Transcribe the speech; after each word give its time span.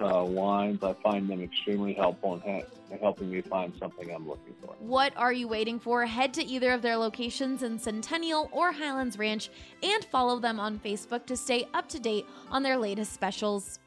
uh, 0.00 0.24
wines. 0.24 0.82
I 0.82 0.94
find 0.94 1.28
them 1.28 1.42
extremely 1.42 1.92
helpful 1.92 2.34
in, 2.34 2.40
ha- 2.40 2.66
in 2.90 2.98
helping 2.98 3.30
me 3.30 3.40
find 3.40 3.72
something 3.78 4.12
I'm 4.12 4.28
looking 4.28 4.54
for. 4.64 4.74
What 4.78 5.12
are 5.16 5.32
you 5.32 5.48
waiting 5.48 5.78
for? 5.78 6.06
Head 6.06 6.34
to 6.34 6.44
either 6.44 6.72
of 6.72 6.82
their 6.82 6.96
locations 6.96 7.62
in 7.62 7.78
Centennial 7.78 8.48
or 8.52 8.72
Highlands 8.72 9.18
Ranch 9.18 9.50
and 9.82 10.04
follow 10.06 10.38
them 10.38 10.58
on 10.58 10.78
Facebook 10.78 11.26
to 11.26 11.36
stay 11.36 11.68
up 11.74 11.88
to 11.90 12.00
date 12.00 12.26
on 12.50 12.62
their 12.62 12.76
latest 12.76 13.12
specials. 13.12 13.78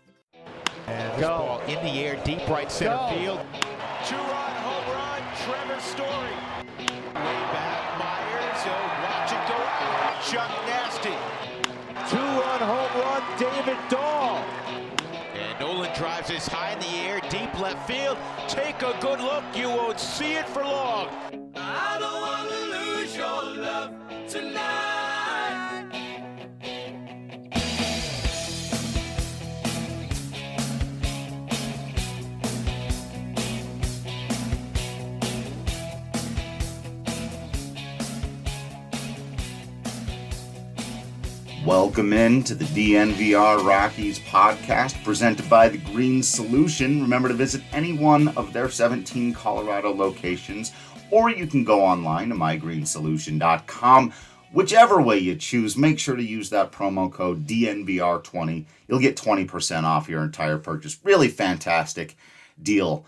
And 0.88 1.12
this 1.14 1.28
ball 1.28 1.62
in 1.62 1.84
the 1.84 2.00
air, 2.00 2.22
deep 2.24 2.48
right 2.50 2.72
center 2.72 2.98
Go. 2.98 3.18
field. 3.18 3.73
Field. 17.88 18.18
Take 18.48 18.82
a 18.82 18.96
good 19.02 19.20
look, 19.20 19.44
you 19.56 19.70
won't 19.70 20.00
see 20.00 20.34
it 20.34 20.48
for 20.48 20.64
long. 20.64 21.08
I 21.56 21.98
don't 22.00 22.22
want 22.22 22.50
to 22.50 22.62
lose 22.76 23.16
your 23.16 23.44
love 23.64 24.13
Welcome 41.74 42.14
in 42.14 42.44
to 42.44 42.54
the 42.54 42.66
DNVR 42.66 43.66
Rockies 43.66 44.20
podcast 44.20 45.04
presented 45.04 45.50
by 45.50 45.70
The 45.70 45.80
Green 45.80 46.22
Solution. 46.22 47.02
Remember 47.02 47.30
to 47.30 47.34
visit 47.34 47.64
any 47.72 47.94
one 47.94 48.28
of 48.38 48.54
their 48.54 48.70
17 48.70 49.34
Colorado 49.34 49.92
locations, 49.92 50.72
or 51.10 51.32
you 51.32 51.48
can 51.48 51.64
go 51.64 51.84
online 51.84 52.30
to 52.30 52.36
mygreensolution.com. 52.36 54.14
Whichever 54.52 55.02
way 55.02 55.18
you 55.18 55.36
choose, 55.36 55.76
make 55.76 55.98
sure 55.98 56.16
to 56.16 56.24
use 56.24 56.52
that 56.52 56.72
promo 56.72 57.12
code 57.12 57.48
DNVR20. 57.48 58.66
You'll 58.88 59.00
get 59.00 59.18
20% 59.18 59.84
off 59.84 60.08
your 60.08 60.22
entire 60.22 60.60
purchase. 60.60 61.00
Really 61.04 61.28
fantastic 61.28 62.16
deal. 62.62 63.04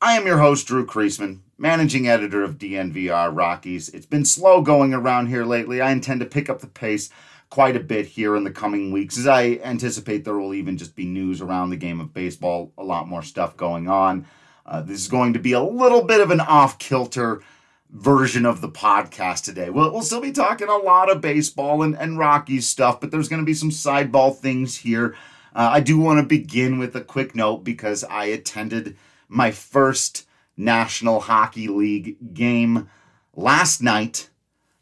I 0.00 0.16
am 0.16 0.24
your 0.24 0.38
host, 0.38 0.68
Drew 0.68 0.86
Creasman, 0.86 1.40
managing 1.58 2.06
editor 2.06 2.44
of 2.44 2.58
DNVR 2.58 3.36
Rockies. 3.36 3.88
It's 3.88 4.06
been 4.06 4.24
slow 4.24 4.62
going 4.62 4.94
around 4.94 5.26
here 5.26 5.44
lately. 5.44 5.80
I 5.80 5.90
intend 5.90 6.20
to 6.20 6.26
pick 6.26 6.48
up 6.48 6.60
the 6.60 6.68
pace 6.68 7.10
quite 7.54 7.76
a 7.76 7.80
bit 7.80 8.04
here 8.04 8.34
in 8.34 8.42
the 8.42 8.50
coming 8.50 8.90
weeks, 8.90 9.16
as 9.16 9.28
I 9.28 9.60
anticipate 9.62 10.24
there 10.24 10.36
will 10.36 10.54
even 10.54 10.76
just 10.76 10.96
be 10.96 11.04
news 11.04 11.40
around 11.40 11.70
the 11.70 11.76
game 11.76 12.00
of 12.00 12.12
baseball, 12.12 12.72
a 12.76 12.82
lot 12.82 13.06
more 13.06 13.22
stuff 13.22 13.56
going 13.56 13.86
on. 13.86 14.26
Uh, 14.66 14.82
this 14.82 14.98
is 14.98 15.06
going 15.06 15.34
to 15.34 15.38
be 15.38 15.52
a 15.52 15.62
little 15.62 16.02
bit 16.02 16.20
of 16.20 16.32
an 16.32 16.40
off 16.40 16.80
kilter 16.80 17.42
version 17.90 18.44
of 18.44 18.60
the 18.60 18.68
podcast 18.68 19.44
today. 19.44 19.70
We'll, 19.70 19.92
we'll 19.92 20.02
still 20.02 20.20
be 20.20 20.32
talking 20.32 20.66
a 20.66 20.76
lot 20.78 21.08
of 21.08 21.20
baseball 21.20 21.84
and, 21.84 21.96
and 21.96 22.18
Rockies 22.18 22.66
stuff, 22.66 23.00
but 23.00 23.12
there's 23.12 23.28
going 23.28 23.42
to 23.42 23.46
be 23.46 23.54
some 23.54 23.70
sideball 23.70 24.36
things 24.36 24.78
here. 24.78 25.14
Uh, 25.54 25.70
I 25.74 25.78
do 25.78 25.96
want 25.96 26.18
to 26.18 26.26
begin 26.26 26.80
with 26.80 26.96
a 26.96 27.02
quick 27.02 27.36
note 27.36 27.58
because 27.58 28.02
I 28.02 28.24
attended 28.24 28.96
my 29.28 29.52
first 29.52 30.26
National 30.56 31.20
Hockey 31.20 31.68
League 31.68 32.34
game 32.34 32.90
last 33.32 33.80
night. 33.80 34.28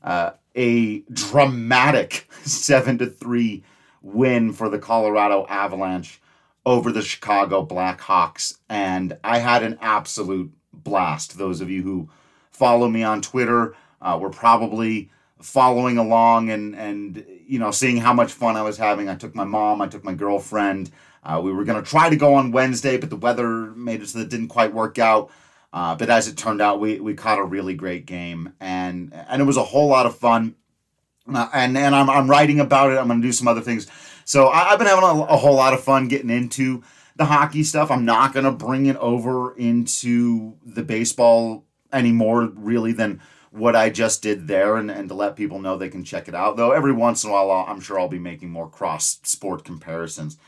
Uh, 0.02 0.30
a 0.54 1.00
dramatic 1.12 2.28
7 2.42 2.98
to 2.98 3.06
3 3.06 3.62
win 4.02 4.52
for 4.52 4.68
the 4.68 4.78
Colorado 4.78 5.46
Avalanche 5.48 6.20
over 6.64 6.92
the 6.92 7.02
Chicago 7.02 7.64
Blackhawks 7.64 8.58
and 8.68 9.16
I 9.24 9.38
had 9.38 9.62
an 9.62 9.78
absolute 9.80 10.52
blast. 10.72 11.38
Those 11.38 11.60
of 11.60 11.70
you 11.70 11.82
who 11.82 12.08
follow 12.50 12.88
me 12.88 13.02
on 13.02 13.20
Twitter 13.20 13.74
uh, 14.00 14.18
were 14.20 14.30
probably 14.30 15.10
following 15.40 15.98
along 15.98 16.50
and 16.50 16.74
and 16.76 17.26
you 17.46 17.58
know 17.58 17.72
seeing 17.72 17.96
how 17.96 18.12
much 18.12 18.32
fun 18.32 18.56
I 18.56 18.62
was 18.62 18.78
having. 18.78 19.08
I 19.08 19.16
took 19.16 19.34
my 19.34 19.44
mom, 19.44 19.80
I 19.80 19.88
took 19.88 20.04
my 20.04 20.14
girlfriend. 20.14 20.90
Uh, 21.24 21.40
we 21.42 21.52
were 21.52 21.64
going 21.64 21.82
to 21.82 21.88
try 21.88 22.10
to 22.10 22.16
go 22.16 22.34
on 22.34 22.50
Wednesday, 22.50 22.96
but 22.96 23.10
the 23.10 23.16
weather 23.16 23.72
made 23.76 24.02
it 24.02 24.08
so 24.08 24.18
that 24.18 24.24
it 24.24 24.30
didn't 24.30 24.48
quite 24.48 24.74
work 24.74 24.98
out. 24.98 25.30
Uh, 25.72 25.94
but 25.94 26.10
as 26.10 26.28
it 26.28 26.36
turned 26.36 26.60
out, 26.60 26.80
we, 26.80 27.00
we 27.00 27.14
caught 27.14 27.38
a 27.38 27.44
really 27.44 27.74
great 27.74 28.04
game, 28.04 28.52
and 28.60 29.12
and 29.14 29.40
it 29.40 29.44
was 29.44 29.56
a 29.56 29.64
whole 29.64 29.88
lot 29.88 30.06
of 30.06 30.16
fun. 30.16 30.54
Uh, 31.32 31.48
and 31.54 31.78
and 31.78 31.94
I'm, 31.94 32.10
I'm 32.10 32.28
writing 32.28 32.60
about 32.60 32.92
it. 32.92 32.98
I'm 32.98 33.06
going 33.08 33.22
to 33.22 33.26
do 33.26 33.32
some 33.32 33.48
other 33.48 33.62
things. 33.62 33.86
So 34.24 34.48
I, 34.48 34.70
have 34.70 34.78
been 34.78 34.88
having 34.88 35.04
a, 35.04 35.22
a, 35.22 35.36
whole 35.36 35.56
lot 35.56 35.72
of 35.72 35.82
fun 35.82 36.08
getting 36.08 36.30
into 36.30 36.82
the 37.16 37.24
hockey 37.24 37.64
stuff. 37.64 37.90
I'm 37.90 38.04
not 38.04 38.32
going 38.32 38.44
to 38.44 38.52
bring 38.52 38.86
it 38.86 38.96
over 38.96 39.54
into 39.56 40.56
the 40.64 40.82
baseball 40.82 41.64
anymore, 41.92 42.52
really, 42.54 42.92
than 42.92 43.20
what 43.50 43.76
I 43.76 43.90
just 43.90 44.22
did 44.22 44.48
there, 44.48 44.76
and, 44.76 44.90
and 44.90 45.08
to 45.08 45.14
let 45.14 45.36
people 45.36 45.58
know 45.58 45.76
they 45.76 45.88
can 45.88 46.04
check 46.04 46.28
it 46.28 46.34
out. 46.34 46.56
Though 46.56 46.72
every 46.72 46.92
once 46.92 47.24
in 47.24 47.30
a 47.30 47.32
while, 47.32 47.50
I'll, 47.50 47.66
I'm 47.66 47.80
sure 47.80 47.98
I'll 47.98 48.08
be 48.08 48.18
making 48.18 48.50
more 48.50 48.68
cross 48.68 49.20
sport 49.22 49.64
comparisons 49.64 50.38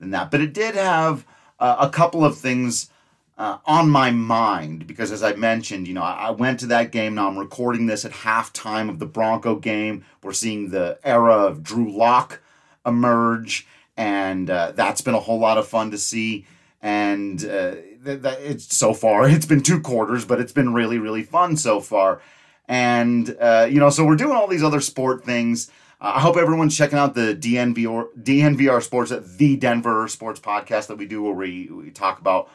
than 0.00 0.10
that. 0.10 0.30
But 0.30 0.40
it 0.40 0.52
did 0.52 0.74
have 0.74 1.24
uh, 1.58 1.76
a 1.80 1.90
couple 1.90 2.24
of 2.24 2.38
things 2.38 2.90
uh, 3.38 3.58
on 3.66 3.88
my 3.88 4.10
mind 4.10 4.86
because, 4.86 5.12
as 5.12 5.22
I 5.22 5.34
mentioned, 5.34 5.86
you 5.86 5.94
know, 5.94 6.02
I, 6.02 6.26
I, 6.26 6.30
went 6.30 6.58
to 6.60 6.66
that 6.66 6.90
game. 6.90 7.14
Now 7.14 7.28
I'm 7.28 7.38
recording 7.38 7.86
this 7.86 8.04
at 8.04 8.10
halftime 8.10 8.90
of 8.90 8.98
the 8.98 9.06
Bronco 9.06 9.54
game. 9.54 10.04
We're 10.24 10.32
seeing 10.32 10.70
the 10.70 10.98
era 11.04 11.34
of 11.34 11.62
Drew 11.62 11.90
Lock 11.90 12.40
emerge, 12.84 13.66
and 13.96 14.50
uh, 14.50 14.72
that's 14.72 15.02
been 15.02 15.14
a 15.14 15.20
whole 15.20 15.38
lot 15.38 15.56
of 15.56 15.68
fun 15.68 15.92
to 15.92 15.98
see. 15.98 16.46
And 16.82 17.38
uh, 17.44 17.76
th- 18.04 18.22
th- 18.22 18.38
it's 18.40 18.76
so 18.76 18.92
far, 18.92 19.28
it's 19.28 19.46
been 19.46 19.62
two 19.62 19.80
quarters, 19.80 20.24
but 20.24 20.40
it's 20.40 20.52
been 20.52 20.74
really, 20.74 20.98
really 20.98 21.22
fun 21.22 21.56
so 21.56 21.80
far. 21.80 22.20
And 22.66 23.36
uh, 23.40 23.68
you 23.70 23.78
know, 23.78 23.90
so 23.90 24.04
we're 24.04 24.16
doing 24.16 24.36
all 24.36 24.48
these 24.48 24.64
other 24.64 24.80
sport 24.80 25.24
things. 25.24 25.70
I 26.00 26.20
hope 26.20 26.36
everyone's 26.36 26.76
checking 26.76 26.98
out 26.98 27.14
the 27.14 27.36
DNVR, 27.36 28.08
DNVR 28.20 28.82
Sports, 28.82 29.12
the 29.36 29.56
Denver 29.56 30.06
Sports 30.06 30.38
podcast 30.38 30.88
that 30.88 30.96
we 30.96 31.06
do, 31.06 31.22
where 31.22 31.32
we, 31.34 31.68
we 31.68 31.90
talk 31.90 32.20
about 32.20 32.48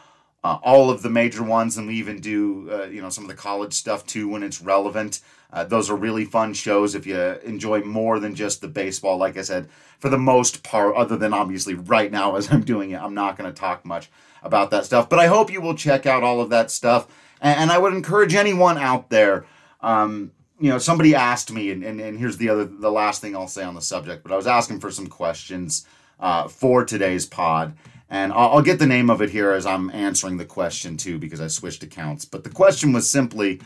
uh, 0.44 0.60
all 0.62 0.90
of 0.90 1.02
the 1.02 1.10
major 1.10 1.44
ones, 1.44 1.78
and 1.78 1.88
we 1.88 1.96
even 1.96 2.20
do 2.20 2.70
uh, 2.72 2.84
you 2.86 3.02
know 3.02 3.10
some 3.10 3.24
of 3.24 3.30
the 3.30 3.36
college 3.36 3.74
stuff 3.74 4.06
too 4.06 4.28
when 4.28 4.44
it's 4.44 4.62
relevant. 4.62 5.22
Uh, 5.52 5.64
those 5.64 5.90
are 5.90 5.96
really 5.96 6.26
fun 6.26 6.54
shows 6.54 6.96
if 6.96 7.06
you 7.06 7.18
enjoy 7.18 7.82
more 7.82 8.20
than 8.20 8.34
just 8.34 8.60
the 8.60 8.68
baseball. 8.68 9.18
Like 9.18 9.38
I 9.38 9.44
said, 9.44 9.70
for 10.00 10.10
the 10.10 10.18
most 10.18 10.64
part, 10.64 10.96
other 10.96 11.16
than 11.16 11.34
obviously 11.34 11.76
right 11.76 12.12
now 12.12 12.36
as 12.38 12.52
I'm 12.52 12.64
doing 12.64 12.92
it, 12.92 13.02
I'm 13.02 13.14
not 13.14 13.38
going 13.38 13.52
to 13.52 13.58
talk 13.58 13.86
much 13.86 14.10
about 14.42 14.72
that 14.72 14.86
stuff. 14.86 15.10
But 15.10 15.20
I 15.20 15.28
hope 15.28 15.52
you 15.52 15.62
will 15.62 15.76
check 15.76 16.06
out 16.06 16.24
all 16.24 16.42
of 16.42 16.50
that 16.50 16.72
stuff, 16.72 17.08
and, 17.40 17.60
and 17.62 17.72
I 17.72 17.78
would 17.78 17.94
encourage 17.94 18.36
anyone 18.36 18.78
out 18.78 19.10
there. 19.10 19.46
Um, 19.82 20.32
you 20.60 20.70
know, 20.70 20.78
somebody 20.78 21.14
asked 21.14 21.52
me, 21.52 21.72
and, 21.72 21.84
and, 21.84 22.00
and 22.00 22.18
here's 22.18 22.38
the 22.38 22.48
other, 22.48 22.64
the 22.64 22.92
last 22.92 23.22
thing 23.22 23.36
I'll 23.36 23.48
say 23.48 23.64
on 23.64 23.76
the 23.76 23.82
subject. 23.82 24.24
But 24.24 24.32
I 24.32 24.38
was 24.38 24.48
asking 24.48 24.80
for 24.80 24.92
some 24.92 25.08
questions 25.08 25.86
uh, 26.20 26.48
for 26.48 26.86
today's 26.86 27.26
pod, 27.26 27.76
and 28.14 28.32
I'll, 28.32 28.52
I'll, 28.52 28.62
get 28.62 28.78
the 28.78 28.86
name 28.86 29.10
of 29.10 29.24
it 29.24 29.32
here 29.32 29.52
as 29.52 29.66
I'm 29.66 29.90
answering 29.90 30.38
the 30.38 30.46
question 30.46 30.98
too, 30.98 31.18
because 31.18 31.42
I 31.42 31.48
switched 31.48 31.82
accounts. 31.82 32.26
But 32.26 32.44
the 32.44 32.52
question 32.52 32.94
was 32.94 33.10
simply, 33.10 33.60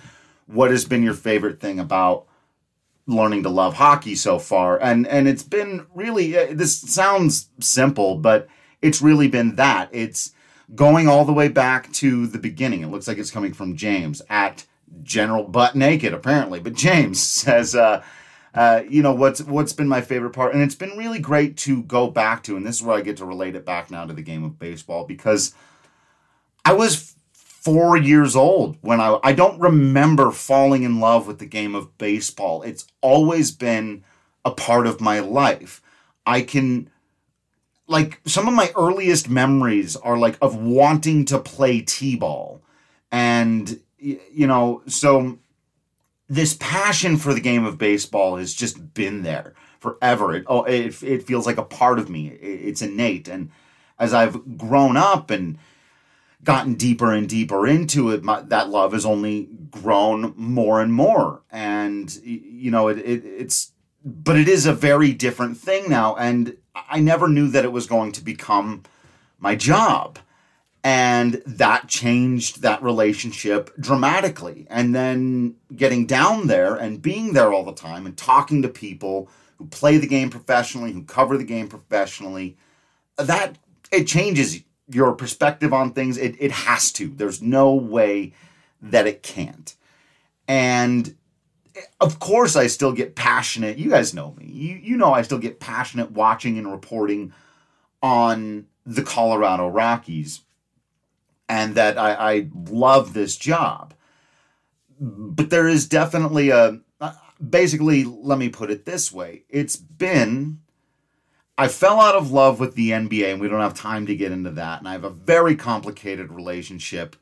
what 0.45 0.71
has 0.71 0.85
been 0.85 1.03
your 1.03 1.13
favorite 1.13 1.59
thing 1.59 1.79
about 1.79 2.25
learning 3.07 3.43
to 3.43 3.49
love 3.49 3.73
hockey 3.73 4.15
so 4.15 4.39
far, 4.39 4.81
and 4.81 5.05
and 5.05 5.27
it's 5.27 5.43
been 5.43 5.85
really. 5.93 6.37
Uh, 6.37 6.47
this 6.51 6.79
sounds 6.79 7.49
simple, 7.59 8.15
but 8.15 8.47
it's 8.81 9.01
really 9.01 9.27
been 9.27 9.57
that. 9.57 9.89
It's 9.91 10.31
going 10.73 11.09
all 11.09 11.25
the 11.25 11.33
way 11.33 11.49
back 11.49 11.91
to 11.93 12.25
the 12.25 12.39
beginning. 12.39 12.83
It 12.83 12.87
looks 12.87 13.07
like 13.07 13.17
it's 13.17 13.31
coming 13.31 13.53
from 13.53 13.75
James 13.75 14.21
at 14.29 14.65
General 15.03 15.43
Butt 15.43 15.75
Naked, 15.75 16.13
apparently. 16.13 16.61
But 16.61 16.73
James 16.73 17.21
says, 17.21 17.75
uh, 17.75 18.01
uh, 18.57 18.81
you 18.89 19.03
know, 19.03 19.13
what's 19.13 19.41
what's 19.43 19.71
been 19.71 19.87
my 19.87 20.01
favorite 20.01 20.31
part, 20.31 20.51
and 20.53 20.63
it's 20.63 20.73
been 20.73 20.97
really 20.97 21.19
great 21.19 21.57
to 21.57 21.83
go 21.83 22.09
back 22.09 22.41
to, 22.43 22.57
and 22.57 22.65
this 22.65 22.77
is 22.77 22.81
where 22.81 22.97
I 22.97 23.01
get 23.01 23.17
to 23.17 23.25
relate 23.25 23.55
it 23.55 23.65
back 23.65 23.91
now 23.91 24.05
to 24.05 24.13
the 24.13 24.23
game 24.23 24.43
of 24.43 24.57
baseball 24.57 25.05
because 25.05 25.53
I 26.65 26.73
was 26.73 27.15
four 27.33 27.97
years 27.97 28.35
old 28.35 28.77
when 28.81 28.99
I 28.99 29.19
I 29.23 29.33
don't 29.33 29.59
remember 29.59 30.31
falling 30.31 30.81
in 30.81 30.99
love 30.99 31.27
with 31.27 31.37
the 31.37 31.45
game 31.45 31.75
of 31.75 31.95
baseball. 31.99 32.63
It's 32.63 32.87
always 33.01 33.51
been 33.51 34.03
a 34.43 34.49
part 34.49 34.87
of 34.87 35.01
my 35.01 35.19
life. 35.19 35.79
I 36.25 36.41
can 36.41 36.89
like 37.85 38.21
some 38.25 38.47
of 38.47 38.55
my 38.55 38.71
earliest 38.75 39.29
memories 39.29 39.95
are 39.97 40.17
like 40.17 40.35
of 40.41 40.55
wanting 40.55 41.25
to 41.25 41.37
play 41.37 41.81
t-ball 41.81 42.61
and 43.11 43.79
you 43.99 44.47
know 44.47 44.81
so 44.87 45.37
this 46.29 46.55
passion 46.59 47.17
for 47.17 47.33
the 47.33 47.39
game 47.39 47.65
of 47.65 47.77
baseball 47.77 48.37
has 48.37 48.53
just 48.53 48.93
been 48.93 49.23
there 49.23 49.53
forever. 49.79 50.35
It 50.35 50.43
oh 50.47 50.63
it, 50.63 51.01
it 51.03 51.23
feels 51.23 51.45
like 51.45 51.57
a 51.57 51.63
part 51.63 51.99
of 51.99 52.09
me. 52.09 52.27
It's 52.27 52.81
innate. 52.81 53.27
And 53.27 53.49
as 53.99 54.13
i've 54.13 54.57
grown 54.57 54.95
up 54.95 55.31
and 55.31 55.57
gotten 56.43 56.75
deeper 56.75 57.11
and 57.11 57.27
deeper 57.27 57.65
into 57.65 58.11
it 58.11 58.23
my, 58.23 58.41
that 58.41 58.69
love 58.69 58.93
has 58.93 59.05
only 59.05 59.49
grown 59.71 60.33
more 60.35 60.81
and 60.81 60.93
more. 60.93 61.41
And 61.51 62.13
you 62.23 62.71
know 62.71 62.87
it, 62.89 62.99
it 62.99 63.25
it's 63.25 63.71
but 64.03 64.37
it 64.37 64.47
is 64.47 64.65
a 64.65 64.73
very 64.73 65.11
different 65.11 65.57
thing 65.57 65.89
now. 65.89 66.15
And 66.15 66.57
I 66.75 66.99
never 66.99 67.27
knew 67.27 67.49
that 67.49 67.65
it 67.65 67.71
was 67.71 67.87
going 67.87 68.11
to 68.13 68.23
become 68.23 68.83
my 69.39 69.55
job. 69.55 70.19
And 70.87 71.41
that 71.45 71.89
changed 71.89 72.61
that 72.61 72.81
relationship 72.81 73.75
dramatically. 73.77 74.67
And 74.69 74.95
then 74.95 75.55
getting 75.75 76.05
down 76.05 76.47
there 76.47 76.75
and 76.75 77.01
being 77.01 77.33
there 77.33 77.51
all 77.51 77.65
the 77.65 77.73
time 77.73 78.05
and 78.05 78.15
talking 78.15 78.61
to 78.61 78.69
people 78.69 79.29
who 79.57 79.67
play 79.67 79.97
the 79.97 80.07
game 80.07 80.29
professionally, 80.29 80.93
who 80.93 81.03
cover 81.03 81.37
the 81.37 81.43
game 81.43 81.67
professionally, 81.67 82.55
that 83.17 83.57
it 83.91 84.05
changes 84.05 84.63
your 84.87 85.11
perspective 85.11 85.73
on 85.73 85.91
things. 85.91 86.17
It, 86.17 86.37
it 86.39 86.51
has 86.51 86.93
to. 86.93 87.09
There's 87.09 87.41
no 87.41 87.73
way 87.73 88.31
that 88.81 89.07
it 89.07 89.23
can't. 89.23 89.75
And 90.47 91.17
eh, 91.75 91.81
of 91.99 92.19
course 92.19 92.55
I 92.55 92.67
still 92.67 92.93
get 92.93 93.13
passionate. 93.13 93.77
You 93.77 93.89
guys 93.89 94.13
know 94.13 94.33
me. 94.37 94.45
You 94.45 94.75
you 94.77 94.95
know 94.95 95.11
I 95.11 95.23
still 95.23 95.37
get 95.37 95.59
passionate 95.59 96.11
watching 96.11 96.57
and 96.57 96.71
reporting 96.71 97.33
on 98.01 98.67
the 98.85 99.03
Colorado 99.03 99.67
Rockies 99.67 100.43
and 101.49 101.75
that 101.75 101.97
I, 101.97 102.13
I 102.13 102.49
love 102.69 103.13
this 103.13 103.37
job. 103.37 103.93
But 104.99 105.49
there 105.49 105.67
is 105.67 105.87
definitely 105.87 106.49
a 106.49 106.79
uh, 106.99 107.13
basically 107.49 108.03
let 108.03 108.39
me 108.39 108.49
put 108.49 108.71
it 108.71 108.85
this 108.85 109.11
way. 109.11 109.43
It's 109.49 109.75
been 109.75 110.59
I 111.57 111.67
fell 111.67 111.99
out 111.99 112.15
of 112.15 112.31
love 112.31 112.59
with 112.59 112.75
the 112.75 112.91
NBA 112.91 113.31
and 113.31 113.41
we 113.41 113.47
don't 113.47 113.61
have 113.61 113.73
time 113.73 114.05
to 114.07 114.15
get 114.15 114.31
into 114.31 114.51
that 114.51 114.79
and 114.79 114.87
I 114.87 114.93
have 114.93 115.03
a 115.03 115.09
very 115.09 115.55
complicated 115.55 116.31
relationship 116.31 117.15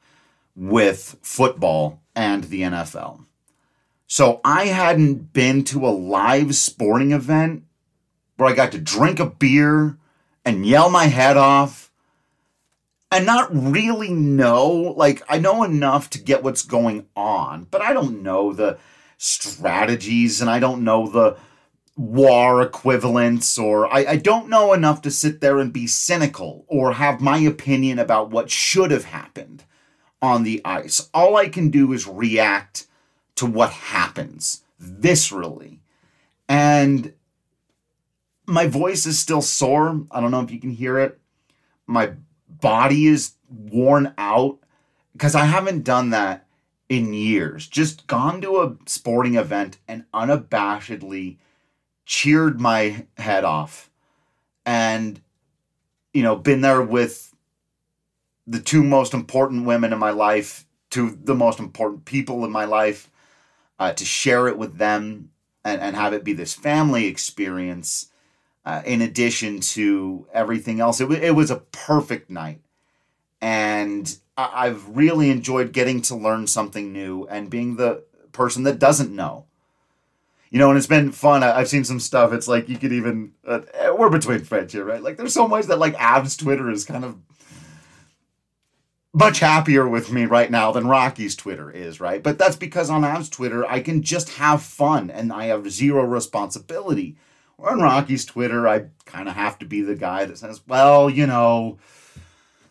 with 0.55 1.17
football 1.21 2.01
and 2.15 2.45
the 2.45 2.61
NFL. 2.61 3.25
So 4.07 4.39
I 4.45 4.67
hadn't 4.67 5.33
been 5.33 5.63
to 5.65 5.85
a 5.85 5.89
live 5.89 6.55
sporting 6.55 7.11
event 7.11 7.63
where 8.37 8.49
I 8.49 8.53
got 8.53 8.71
to 8.73 8.79
drink 8.79 9.19
a 9.19 9.25
beer 9.25 9.97
and 10.43 10.65
yell 10.65 10.89
my 10.89 11.05
head 11.05 11.37
off 11.37 11.84
and 13.11 13.25
not 13.25 13.49
really 13.51 14.11
know. 14.11 14.65
Like, 14.97 15.21
I 15.29 15.37
know 15.37 15.63
enough 15.63 16.09
to 16.11 16.21
get 16.21 16.43
what's 16.43 16.63
going 16.63 17.07
on, 17.15 17.67
but 17.69 17.81
I 17.81 17.93
don't 17.93 18.23
know 18.23 18.53
the 18.53 18.77
strategies 19.17 20.41
and 20.41 20.49
I 20.49 20.59
don't 20.59 20.83
know 20.83 21.07
the 21.07 21.37
war 21.97 22.61
equivalents 22.61 23.57
or 23.57 23.87
I, 23.87 24.05
I 24.05 24.15
don't 24.17 24.49
know 24.49 24.73
enough 24.73 25.01
to 25.03 25.11
sit 25.11 25.39
there 25.39 25.59
and 25.59 25.71
be 25.71 25.87
cynical 25.87 26.65
or 26.67 26.93
have 26.93 27.21
my 27.21 27.37
opinion 27.37 27.99
about 27.99 28.31
what 28.31 28.49
should 28.49 28.91
have 28.91 29.05
happened 29.05 29.63
on 30.21 30.43
the 30.43 30.61
ice. 30.65 31.09
All 31.13 31.37
I 31.37 31.47
can 31.47 31.69
do 31.69 31.93
is 31.93 32.07
react 32.07 32.87
to 33.35 33.45
what 33.45 33.71
happens 33.71 34.63
viscerally. 34.81 35.79
And 36.49 37.13
my 38.45 38.67
voice 38.67 39.05
is 39.05 39.17
still 39.17 39.41
sore. 39.41 40.05
I 40.11 40.19
don't 40.19 40.31
know 40.31 40.41
if 40.41 40.51
you 40.51 40.59
can 40.59 40.71
hear 40.71 40.99
it. 40.99 41.19
My 41.87 42.11
body 42.61 43.07
is 43.07 43.33
worn 43.49 44.13
out? 44.17 44.59
Because 45.13 45.35
I 45.35 45.45
haven't 45.45 45.83
done 45.83 46.09
that 46.11 46.45
in 46.89 47.13
years. 47.13 47.67
Just 47.67 48.07
gone 48.07 48.41
to 48.41 48.61
a 48.61 48.75
sporting 48.85 49.35
event 49.35 49.77
and 49.87 50.05
unabashedly 50.13 51.37
cheered 52.05 52.59
my 52.59 53.05
head 53.17 53.43
off. 53.43 53.89
And 54.65 55.21
you 56.15 56.23
know 56.23 56.35
been 56.37 56.61
there 56.61 56.81
with 56.81 57.35
the 58.47 58.61
two 58.61 58.81
most 58.81 59.13
important 59.13 59.65
women 59.65 59.91
in 59.91 59.99
my 59.99 60.11
life 60.11 60.65
two 60.89 61.19
the 61.21 61.35
most 61.35 61.59
important 61.59 62.05
people 62.05 62.45
in 62.45 62.51
my 62.51 62.63
life 62.63 63.11
uh, 63.77 63.91
to 63.91 64.05
share 64.05 64.47
it 64.47 64.57
with 64.57 64.77
them 64.77 65.29
and, 65.65 65.81
and 65.81 65.95
have 65.95 66.13
it 66.13 66.23
be 66.23 66.31
this 66.31 66.53
family 66.53 67.05
experience 67.05 68.07
uh, 68.65 68.81
in 68.85 69.01
addition 69.01 69.59
to 69.59 70.27
everything 70.33 70.79
else. 70.79 70.99
It, 70.99 71.05
w- 71.05 71.21
it 71.21 71.35
was 71.35 71.51
a 71.51 71.57
perfect 71.71 72.29
night. 72.29 72.61
And 73.41 74.17
I- 74.37 74.67
I've 74.67 74.97
really 74.97 75.29
enjoyed 75.29 75.71
getting 75.71 76.01
to 76.03 76.15
learn 76.15 76.47
something 76.47 76.91
new 76.91 77.25
and 77.25 77.49
being 77.49 77.75
the 77.75 78.03
person 78.31 78.63
that 78.63 78.79
doesn't 78.79 79.15
know. 79.15 79.45
You 80.49 80.59
know, 80.59 80.69
and 80.69 80.77
it's 80.77 80.87
been 80.87 81.11
fun. 81.11 81.43
I- 81.43 81.59
have 81.59 81.67
seen 81.67 81.83
some 81.83 81.99
stuff. 81.99 82.33
It's 82.33 82.47
like 82.47 82.69
you 82.69 82.77
could 82.77 82.93
even, 82.93 83.33
uh, 83.45 83.61
we're 83.97 84.09
between 84.09 84.39
friends 84.45 84.73
here, 84.73 84.85
right? 84.85 85.03
Like 85.03 85.17
there's 85.17 85.33
so 85.33 85.47
much 85.47 85.65
that 85.65 85.79
like 85.79 85.95
Avs 85.95 86.37
Twitter 86.37 86.69
is 86.71 86.85
kind 86.85 87.05
of 87.05 87.17
much 89.13 89.39
happier 89.39 89.87
with 89.87 90.11
me 90.11 90.25
right 90.25 90.51
now 90.51 90.71
than 90.71 90.87
Rockies 90.87 91.35
Twitter 91.37 91.71
is, 91.71 92.01
right? 92.01 92.21
But 92.21 92.37
that's 92.37 92.57
because 92.57 92.89
on 92.89 93.03
Av's 93.05 93.29
Twitter, 93.29 93.65
I 93.65 93.79
can 93.79 94.01
just 94.01 94.29
have 94.29 94.61
fun 94.61 95.09
and 95.09 95.31
I 95.31 95.45
have 95.45 95.71
zero 95.71 96.03
responsibility. 96.03 97.15
On 97.57 97.79
Rockies 97.79 98.25
Twitter, 98.25 98.67
I 98.67 98.85
kind 99.05 99.29
of 99.29 99.35
have 99.35 99.57
to 99.59 99.65
be 99.65 99.81
the 99.81 99.95
guy 99.95 100.25
that 100.25 100.37
says, 100.37 100.61
well, 100.67 101.09
you 101.09 101.25
know, 101.25 101.77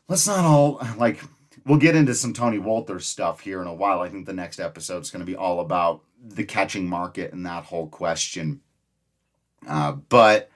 let's 0.09 0.26
not 0.26 0.45
all, 0.45 0.87
like, 0.99 1.21
we'll 1.64 1.79
get 1.79 1.97
into 1.97 2.14
some 2.14 2.33
Tony 2.33 2.59
Wolters 2.59 3.03
stuff 3.03 3.41
here 3.41 3.61
in 3.62 3.67
a 3.67 3.75
while. 3.75 4.00
I 4.00 4.09
think 4.09 4.26
the 4.26 4.33
next 4.33 4.61
episode 4.61 5.03
is 5.03 5.11
going 5.11 5.25
to 5.25 5.31
be 5.31 5.37
all 5.37 5.61
about 5.61 6.03
the 6.23 6.45
catching 6.45 6.87
market 6.87 7.33
and 7.33 7.47
that 7.47 7.64
whole 7.64 7.88
question. 7.88 8.61
Uh, 9.67 9.93
but 9.93 10.50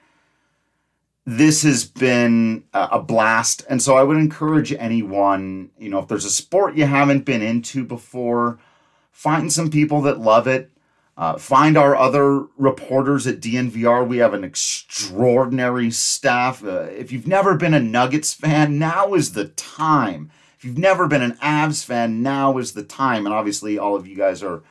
this 1.25 1.63
has 1.63 1.85
been 1.85 2.63
a 2.73 2.99
blast. 2.99 3.65
And 3.69 3.81
so 3.81 3.95
I 3.97 4.03
would 4.03 4.17
encourage 4.17 4.73
anyone, 4.73 5.71
you 5.77 5.89
know, 5.89 5.99
if 5.99 6.07
there's 6.07 6.25
a 6.25 6.29
sport 6.29 6.75
you 6.75 6.85
haven't 6.85 7.25
been 7.25 7.41
into 7.41 7.83
before, 7.83 8.59
find 9.11 9.51
some 9.51 9.69
people 9.69 10.01
that 10.03 10.19
love 10.19 10.47
it. 10.47 10.71
Uh, 11.19 11.37
find 11.37 11.75
our 11.75 11.97
other 11.97 12.45
reporters 12.55 13.27
at 13.27 13.41
DNVR. 13.41 14.07
We 14.07 14.19
have 14.19 14.33
an 14.33 14.45
extraordinary 14.45 15.91
staff. 15.91 16.63
Uh, 16.63 16.83
if 16.83 17.11
you've 17.11 17.27
never 17.27 17.57
been 17.57 17.73
a 17.73 17.79
Nuggets 17.81 18.33
fan, 18.33 18.79
now 18.79 19.13
is 19.13 19.33
the 19.33 19.49
time. 19.49 20.31
If 20.57 20.63
you've 20.63 20.77
never 20.77 21.09
been 21.09 21.21
an 21.21 21.33
Avs 21.43 21.83
fan, 21.83 22.23
now 22.23 22.57
is 22.57 22.71
the 22.71 22.83
time. 22.83 23.25
And 23.25 23.35
obviously, 23.35 23.77
all 23.77 23.97
of 23.97 24.07
you 24.07 24.15
guys 24.15 24.41
are 24.41 24.63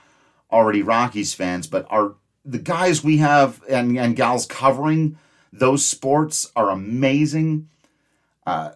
already 0.51 0.81
Rockies 0.81 1.35
fans, 1.35 1.67
but 1.67 1.87
our 1.91 2.15
the 2.47 2.59
guys 2.59 3.05
we 3.05 3.19
have 3.19 3.63
and, 3.69 3.99
and 3.99 4.17
gals 4.17 4.47
covering 4.47 5.19
those 5.53 5.85
sports 5.85 6.51
are 6.57 6.71
amazing. 6.71 7.69
Uh, 8.47 8.71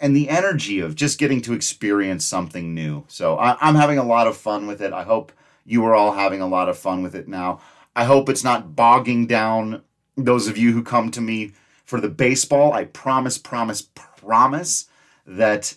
and 0.00 0.16
the 0.16 0.30
energy 0.30 0.80
of 0.80 0.94
just 0.94 1.18
getting 1.18 1.42
to 1.42 1.52
experience 1.52 2.24
something 2.24 2.74
new. 2.74 3.04
So 3.08 3.36
I, 3.36 3.58
I'm 3.60 3.74
having 3.74 3.98
a 3.98 4.04
lot 4.04 4.26
of 4.26 4.38
fun 4.38 4.66
with 4.66 4.80
it. 4.80 4.94
I 4.94 5.02
hope 5.02 5.32
you 5.70 5.84
are 5.84 5.94
all 5.94 6.12
having 6.12 6.40
a 6.40 6.46
lot 6.46 6.68
of 6.68 6.78
fun 6.78 7.02
with 7.02 7.14
it 7.14 7.28
now. 7.28 7.60
I 7.94 8.04
hope 8.04 8.28
it's 8.28 8.44
not 8.44 8.74
bogging 8.74 9.26
down 9.26 9.82
those 10.16 10.48
of 10.48 10.58
you 10.58 10.72
who 10.72 10.82
come 10.82 11.10
to 11.12 11.20
me 11.20 11.52
for 11.84 12.00
the 12.00 12.08
baseball. 12.08 12.72
I 12.72 12.84
promise, 12.84 13.38
promise, 13.38 13.82
promise 13.82 14.86
that 15.26 15.76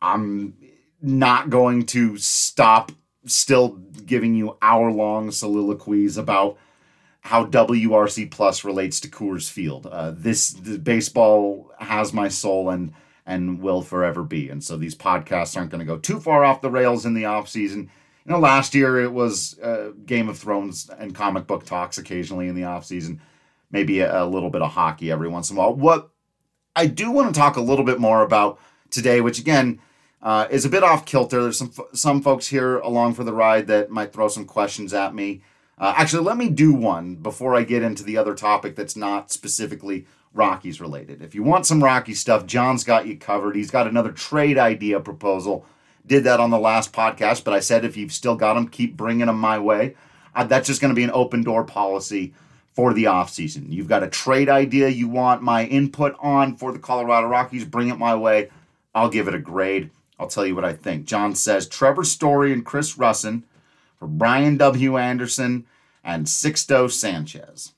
I'm 0.00 0.54
not 1.00 1.50
going 1.50 1.86
to 1.86 2.16
stop 2.16 2.92
still 3.26 3.70
giving 4.06 4.34
you 4.34 4.56
hour 4.62 4.90
long 4.90 5.30
soliloquies 5.30 6.16
about 6.16 6.58
how 7.22 7.44
WRC 7.46 8.30
Plus 8.30 8.64
relates 8.64 9.00
to 9.00 9.08
Coors 9.08 9.50
Field. 9.50 9.86
Uh, 9.86 10.12
this 10.14 10.52
baseball 10.52 11.72
has 11.78 12.12
my 12.12 12.28
soul 12.28 12.70
and 12.70 12.92
and 13.24 13.60
will 13.60 13.82
forever 13.82 14.22
be. 14.24 14.48
And 14.48 14.62
so 14.62 14.76
these 14.76 14.96
podcasts 14.96 15.56
aren't 15.56 15.70
going 15.70 15.78
to 15.78 15.84
go 15.84 15.98
too 15.98 16.18
far 16.18 16.44
off 16.44 16.60
the 16.60 16.70
rails 16.70 17.06
in 17.06 17.14
the 17.14 17.24
off 17.24 17.48
season. 17.48 17.88
You 18.24 18.32
know, 18.32 18.38
last 18.38 18.74
year 18.74 19.00
it 19.00 19.12
was 19.12 19.58
uh, 19.60 19.92
Game 20.06 20.28
of 20.28 20.38
Thrones 20.38 20.90
and 20.98 21.14
comic 21.14 21.46
book 21.46 21.64
talks 21.64 21.98
occasionally 21.98 22.48
in 22.48 22.54
the 22.54 22.64
off 22.64 22.84
season, 22.84 23.20
maybe 23.70 24.00
a, 24.00 24.22
a 24.22 24.26
little 24.26 24.50
bit 24.50 24.62
of 24.62 24.72
hockey 24.72 25.10
every 25.10 25.28
once 25.28 25.50
in 25.50 25.56
a 25.56 25.60
while. 25.60 25.74
What 25.74 26.10
I 26.76 26.86
do 26.86 27.10
want 27.10 27.34
to 27.34 27.38
talk 27.38 27.56
a 27.56 27.60
little 27.60 27.84
bit 27.84 27.98
more 27.98 28.22
about 28.22 28.58
today, 28.90 29.20
which 29.20 29.38
again 29.38 29.80
uh, 30.22 30.46
is 30.50 30.64
a 30.64 30.70
bit 30.70 30.84
off 30.84 31.04
kilter. 31.04 31.42
There's 31.42 31.58
some 31.58 31.72
some 31.92 32.22
folks 32.22 32.46
here 32.46 32.78
along 32.78 33.14
for 33.14 33.24
the 33.24 33.32
ride 33.32 33.66
that 33.66 33.90
might 33.90 34.12
throw 34.12 34.28
some 34.28 34.44
questions 34.44 34.94
at 34.94 35.14
me. 35.14 35.42
Uh, 35.78 35.94
actually, 35.96 36.22
let 36.22 36.36
me 36.36 36.48
do 36.48 36.72
one 36.72 37.16
before 37.16 37.56
I 37.56 37.64
get 37.64 37.82
into 37.82 38.04
the 38.04 38.16
other 38.16 38.34
topic 38.34 38.76
that's 38.76 38.96
not 38.96 39.32
specifically 39.32 40.06
Rockies 40.32 40.80
related. 40.80 41.22
If 41.22 41.34
you 41.34 41.42
want 41.42 41.66
some 41.66 41.82
Rocky 41.82 42.14
stuff, 42.14 42.46
John's 42.46 42.84
got 42.84 43.06
you 43.06 43.16
covered. 43.16 43.56
He's 43.56 43.70
got 43.70 43.86
another 43.86 44.12
trade 44.12 44.58
idea 44.58 45.00
proposal. 45.00 45.66
Did 46.06 46.24
that 46.24 46.40
on 46.40 46.50
the 46.50 46.58
last 46.58 46.92
podcast, 46.92 47.44
but 47.44 47.54
I 47.54 47.60
said 47.60 47.84
if 47.84 47.96
you've 47.96 48.12
still 48.12 48.34
got 48.34 48.54
them, 48.54 48.68
keep 48.68 48.96
bringing 48.96 49.26
them 49.26 49.38
my 49.38 49.58
way. 49.58 49.94
Uh, 50.34 50.44
that's 50.44 50.66
just 50.66 50.80
going 50.80 50.90
to 50.90 50.96
be 50.96 51.04
an 51.04 51.10
open 51.12 51.42
door 51.42 51.64
policy 51.64 52.32
for 52.72 52.92
the 52.92 53.04
offseason. 53.04 53.70
You've 53.70 53.88
got 53.88 54.02
a 54.02 54.08
trade 54.08 54.48
idea 54.48 54.88
you 54.88 55.08
want 55.08 55.42
my 55.42 55.64
input 55.66 56.16
on 56.18 56.56
for 56.56 56.72
the 56.72 56.78
Colorado 56.78 57.28
Rockies, 57.28 57.64
bring 57.64 57.88
it 57.88 57.98
my 57.98 58.14
way. 58.14 58.50
I'll 58.94 59.10
give 59.10 59.28
it 59.28 59.34
a 59.34 59.38
grade. 59.38 59.90
I'll 60.18 60.28
tell 60.28 60.46
you 60.46 60.54
what 60.54 60.64
I 60.64 60.72
think. 60.72 61.04
John 61.04 61.34
says 61.34 61.66
Trevor 61.66 62.04
Story 62.04 62.52
and 62.52 62.64
Chris 62.64 62.96
Rusin 62.96 63.42
for 63.98 64.06
Brian 64.06 64.56
W. 64.56 64.96
Anderson 64.96 65.66
and 66.02 66.26
Sixto 66.26 66.90
Sanchez. 66.90 67.72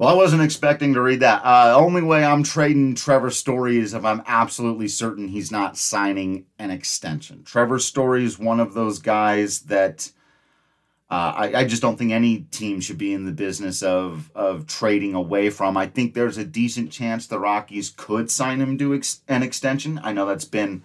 Well, 0.00 0.08
I 0.08 0.14
wasn't 0.14 0.40
expecting 0.40 0.94
to 0.94 1.02
read 1.02 1.20
that. 1.20 1.42
Uh, 1.44 1.68
the 1.68 1.74
only 1.74 2.00
way 2.00 2.24
I'm 2.24 2.42
trading 2.42 2.94
Trevor 2.94 3.30
Story 3.30 3.76
is 3.76 3.92
if 3.92 4.02
I'm 4.02 4.22
absolutely 4.26 4.88
certain 4.88 5.28
he's 5.28 5.52
not 5.52 5.76
signing 5.76 6.46
an 6.58 6.70
extension. 6.70 7.44
Trevor 7.44 7.78
Story 7.78 8.24
is 8.24 8.38
one 8.38 8.60
of 8.60 8.72
those 8.72 8.98
guys 8.98 9.60
that 9.64 10.10
uh, 11.10 11.34
I, 11.36 11.54
I, 11.54 11.64
just 11.66 11.82
don't 11.82 11.98
think 11.98 12.12
any 12.12 12.46
team 12.50 12.80
should 12.80 12.96
be 12.96 13.12
in 13.12 13.26
the 13.26 13.30
business 13.30 13.82
of 13.82 14.30
of 14.34 14.66
trading 14.66 15.14
away 15.14 15.50
from. 15.50 15.76
I 15.76 15.86
think 15.86 16.14
there's 16.14 16.38
a 16.38 16.46
decent 16.46 16.90
chance 16.90 17.26
the 17.26 17.38
Rockies 17.38 17.92
could 17.94 18.30
sign 18.30 18.58
him 18.62 18.78
to 18.78 18.94
ex- 18.94 19.20
an 19.28 19.42
extension. 19.42 20.00
I 20.02 20.14
know 20.14 20.24
that's 20.24 20.46
been 20.46 20.82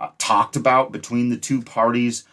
uh, 0.00 0.12
talked 0.16 0.56
about 0.56 0.92
between 0.92 1.28
the 1.28 1.36
two 1.36 1.60
parties 1.60 2.24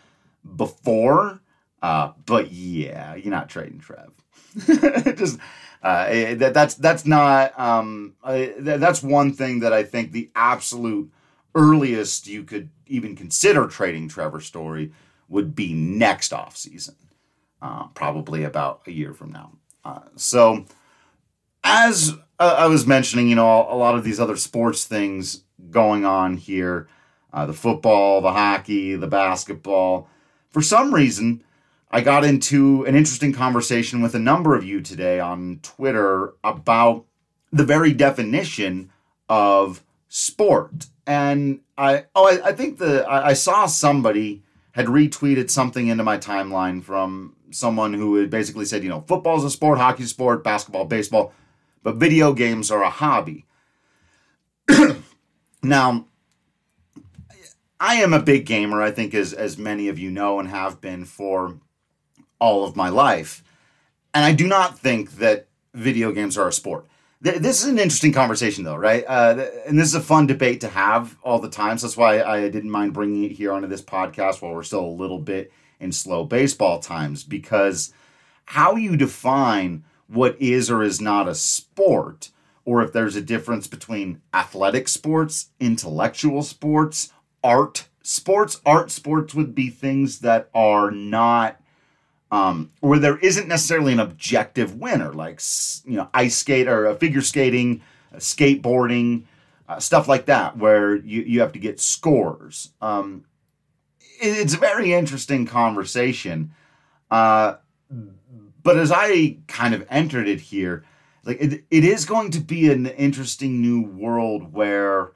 before, 0.56 1.42
uh, 1.82 2.14
but 2.26 2.54
yeah, 2.54 3.14
you're 3.16 3.30
not 3.30 3.50
trading 3.50 3.80
Trev. 3.82 4.14
just 5.18 5.38
uh, 5.84 6.06
eh, 6.08 6.36
that 6.36 6.54
that's 6.54 6.76
that's 6.76 7.06
not 7.06 7.58
um, 7.60 8.16
that's 8.24 9.04
one 9.04 9.34
thing 9.34 9.60
that 9.60 9.74
I 9.74 9.84
think 9.84 10.12
the 10.12 10.30
absolute 10.36 11.12
earliest 11.56 12.28
you 12.28 12.44
could 12.44 12.70
even 12.88 13.16
consider 13.16 13.68
trading 13.68 14.08
Trevor 14.08 14.40
Story 14.40 14.92
would 15.30 15.56
be 15.56 15.74
next 15.74 16.34
off 16.34 16.56
season 16.56 16.96
uh, 17.64 17.88
probably 17.96 18.44
about 18.44 18.82
a 18.88 18.92
year 18.92 19.14
from 19.14 19.32
now. 19.32 19.54
Uh, 19.86 20.02
so, 20.16 20.66
as 21.64 22.14
uh, 22.40 22.56
I 22.60 22.68
was 22.68 22.86
mentioning, 22.86 23.30
you 23.30 23.36
know, 23.36 23.68
a 23.70 23.76
lot 23.76 23.96
of 23.96 24.04
these 24.04 24.20
other 24.20 24.36
sports 24.36 24.86
things 24.86 25.44
going 25.72 26.06
on 26.06 26.38
here 26.38 26.88
uh, 27.32 27.48
the 27.48 27.54
football, 27.54 28.22
the 28.22 28.32
hockey, 28.32 28.96
the 28.96 29.08
basketball. 29.08 30.08
For 30.52 30.62
some 30.62 30.94
reason, 30.94 31.44
I 31.94 32.02
got 32.02 32.26
into 32.26 32.84
an 32.86 32.96
interesting 32.96 33.34
conversation 33.34 34.02
with 34.02 34.16
a 34.16 34.20
number 34.20 34.56
of 34.56 34.64
you 34.64 34.82
today 34.82 35.20
on 35.20 35.60
Twitter 35.62 36.34
about 36.44 37.06
the 37.52 37.64
very 37.64 37.94
definition 37.94 38.92
of 39.30 39.84
sport. 40.08 40.88
And 41.06 41.60
I, 41.78 42.06
oh, 42.16 42.26
I, 42.28 42.48
I 42.48 42.54
think 42.54 42.80
the 42.80 43.08
I, 43.08 43.28
I 43.28 43.34
saw 43.34 43.68
somebody 43.68 44.42
had 44.72 44.88
retweeted 44.88 45.52
something 45.52 45.88
into 45.88 46.04
my 46.04 46.18
timeline 46.18 46.82
from 46.82 47.36
someone 47.52 47.94
who 47.94 48.16
had 48.16 48.32
basically 48.32 48.66
said, 48.66 48.82
you 48.82 48.90
know, 48.90 49.02
football's 49.02 49.46
a 49.46 49.52
sport, 49.52 49.78
hockey's 49.78 50.08
a 50.08 50.10
sport, 50.10 50.44
basketball, 50.44 50.86
baseball, 50.86 51.32
but 51.84 51.98
video 51.98 52.34
games 52.34 52.72
are 52.72 52.82
a 52.82 52.90
hobby. 52.90 53.46
now, 55.62 56.08
I 57.80 57.96
am 57.96 58.14
a 58.14 58.20
big 58.20 58.48
gamer, 58.48 58.82
I 58.82 58.90
think, 58.90 59.14
as, 59.14 59.32
as 59.32 59.60
many 59.60 59.90
of 59.90 60.00
you 60.00 60.10
know 60.10 60.40
and 60.40 60.50
have 60.50 60.82
been 60.82 61.06
for 61.06 61.60
all 62.44 62.66
of 62.66 62.76
my 62.76 62.90
life. 62.90 63.42
And 64.14 64.26
I 64.26 64.34
do 64.34 64.48
not 64.48 64.78
think 64.78 65.14
that 65.14 65.48
video 65.74 66.12
games 66.12 66.38
are 66.38 66.50
a 66.50 66.52
sport. 66.52 66.86
This 67.22 67.64
is 67.64 67.70
an 67.70 67.80
interesting 67.80 68.12
conversation, 68.12 68.66
though, 68.66 68.76
right? 68.76 69.06
Uh, 69.08 69.46
and 69.66 69.80
this 69.80 69.88
is 69.88 69.96
a 69.96 70.02
fun 70.02 70.28
debate 70.28 70.60
to 70.60 70.68
have 70.68 71.16
all 71.24 71.40
the 71.40 71.50
time. 71.50 71.78
So 71.78 71.88
that's 71.88 71.96
why 71.96 72.22
I 72.22 72.50
didn't 72.50 72.70
mind 72.70 72.92
bringing 72.92 73.24
it 73.24 73.32
here 73.32 73.54
onto 73.54 73.70
this 73.70 73.82
podcast 73.82 74.42
while 74.42 74.54
we're 74.54 74.64
still 74.64 74.84
a 74.84 75.00
little 75.02 75.20
bit 75.20 75.54
in 75.80 75.94
slow 75.94 76.26
baseball 76.26 76.80
times 76.80 77.24
because 77.24 77.94
how 78.44 78.76
you 78.76 78.98
define 78.98 79.86
what 80.08 80.36
is 80.42 80.70
or 80.70 80.84
is 80.84 81.00
not 81.00 81.30
a 81.30 81.36
sport, 81.36 82.30
or 82.66 82.84
if 82.84 82.92
there's 82.92 83.16
a 83.16 83.22
difference 83.22 83.68
between 83.68 84.22
athletic 84.34 84.90
sports, 84.90 85.52
intellectual 85.62 86.44
sports, 86.44 87.14
art 87.42 87.88
sports, 88.02 88.60
art 88.66 88.92
sports 88.92 89.34
would 89.34 89.56
be 89.56 89.70
things 89.70 90.20
that 90.20 90.50
are 90.54 90.92
not. 90.92 91.62
Um, 92.34 92.72
where 92.80 92.98
there 92.98 93.20
isn't 93.20 93.48
necessarily 93.48 93.94
an 93.94 94.00
objective 94.00 94.80
winner, 94.80 95.14
like 95.14 95.40
you 95.86 95.98
know, 95.98 96.10
ice 96.16 96.36
skate 96.36 96.68
or 96.68 96.88
uh, 96.88 96.96
figure 96.96 97.22
skating, 97.22 97.84
uh, 98.12 98.18
skateboarding, 98.18 99.26
uh, 99.70 99.80
stuff 99.80 100.08
like 100.08 100.26
that, 100.26 100.58
where 100.58 100.96
you, 100.96 101.22
you 101.22 101.42
have 101.42 101.52
to 101.52 101.60
get 101.60 101.80
scores. 101.80 102.72
Um, 102.82 103.26
it's 104.20 104.56
a 104.56 104.58
very 104.58 104.94
interesting 104.94 105.46
conversation. 105.46 106.56
Uh, 107.12 107.58
but 108.64 108.78
as 108.78 108.92
I 108.92 109.38
kind 109.48 109.76
of 109.76 109.86
entered 109.92 110.28
it 110.28 110.42
here, 110.42 110.84
like 111.26 111.40
it, 111.40 111.64
it 111.70 111.84
is 111.84 112.04
going 112.04 112.32
to 112.32 112.40
be 112.40 112.72
an 112.72 112.88
interesting 112.88 113.62
new 113.62 113.84
world 113.84 114.54
where 114.54 115.12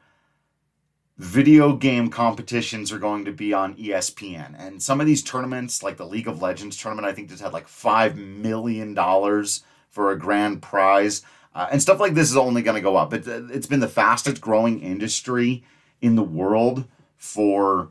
video 1.17 1.75
game 1.75 2.09
competitions 2.09 2.91
are 2.91 3.00
going 3.00 3.25
to 3.25 3.31
be 3.31 3.53
on 3.53 3.75
ESPN. 3.75 4.53
And 4.57 4.81
some 4.81 5.01
of 5.01 5.07
these 5.07 5.24
tournaments, 5.24 5.81
like 5.81 5.97
the 5.97 6.05
League 6.05 6.27
of 6.27 6.41
Legends 6.41 6.77
tournament, 6.77 7.07
I 7.07 7.13
think 7.13 7.29
just 7.29 7.41
had 7.41 7.53
like 7.53 7.67
$5 7.67 8.15
million 8.15 8.95
for 9.89 10.12
a 10.12 10.19
grand 10.19 10.62
prize. 10.62 11.24
Uh, 11.55 11.67
and 11.71 11.81
stuff 11.81 12.00
like 12.00 12.13
this 12.13 12.29
is 12.29 12.38
only 12.38 12.62
going 12.62 12.75
to 12.75 12.81
go 12.81 12.95
up. 12.95 13.13
It, 13.13 13.27
it's 13.27 13.65
been 13.65 13.79
the 13.79 13.88
fastest 13.88 14.39
growing 14.39 14.79
industry 14.79 15.63
in 16.01 16.15
the 16.15 16.24
world 16.24 16.86
for 17.15 17.89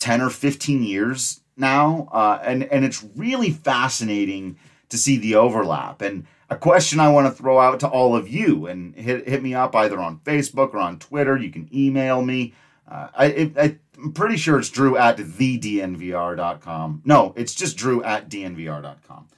10 0.00 0.20
or 0.20 0.30
15 0.30 0.82
years 0.82 1.40
now. 1.56 2.08
Uh, 2.10 2.40
and, 2.42 2.64
and 2.64 2.84
it's 2.84 3.04
really 3.14 3.50
fascinating 3.50 4.56
to 4.88 4.98
see 4.98 5.16
the 5.16 5.36
overlap. 5.36 6.02
And 6.02 6.26
a 6.50 6.56
question 6.56 7.00
I 7.00 7.10
want 7.10 7.26
to 7.26 7.32
throw 7.32 7.58
out 7.58 7.80
to 7.80 7.88
all 7.88 8.14
of 8.14 8.28
you 8.28 8.66
and 8.66 8.94
hit, 8.94 9.28
hit 9.28 9.42
me 9.42 9.54
up 9.54 9.74
either 9.74 9.98
on 9.98 10.18
Facebook 10.20 10.74
or 10.74 10.78
on 10.78 10.98
Twitter. 10.98 11.36
You 11.36 11.50
can 11.50 11.68
email 11.74 12.22
me. 12.22 12.54
Uh, 12.86 13.08
I, 13.14 13.76
I'm 13.96 14.12
pretty 14.12 14.36
sure 14.36 14.58
it's 14.58 14.68
drew 14.68 14.96
at 14.96 15.16
thednvr.com. 15.16 17.02
No, 17.04 17.32
it's 17.36 17.54
just 17.54 17.76
drew 17.76 18.02
at 18.02 18.28
dnvr.com. 18.28 19.28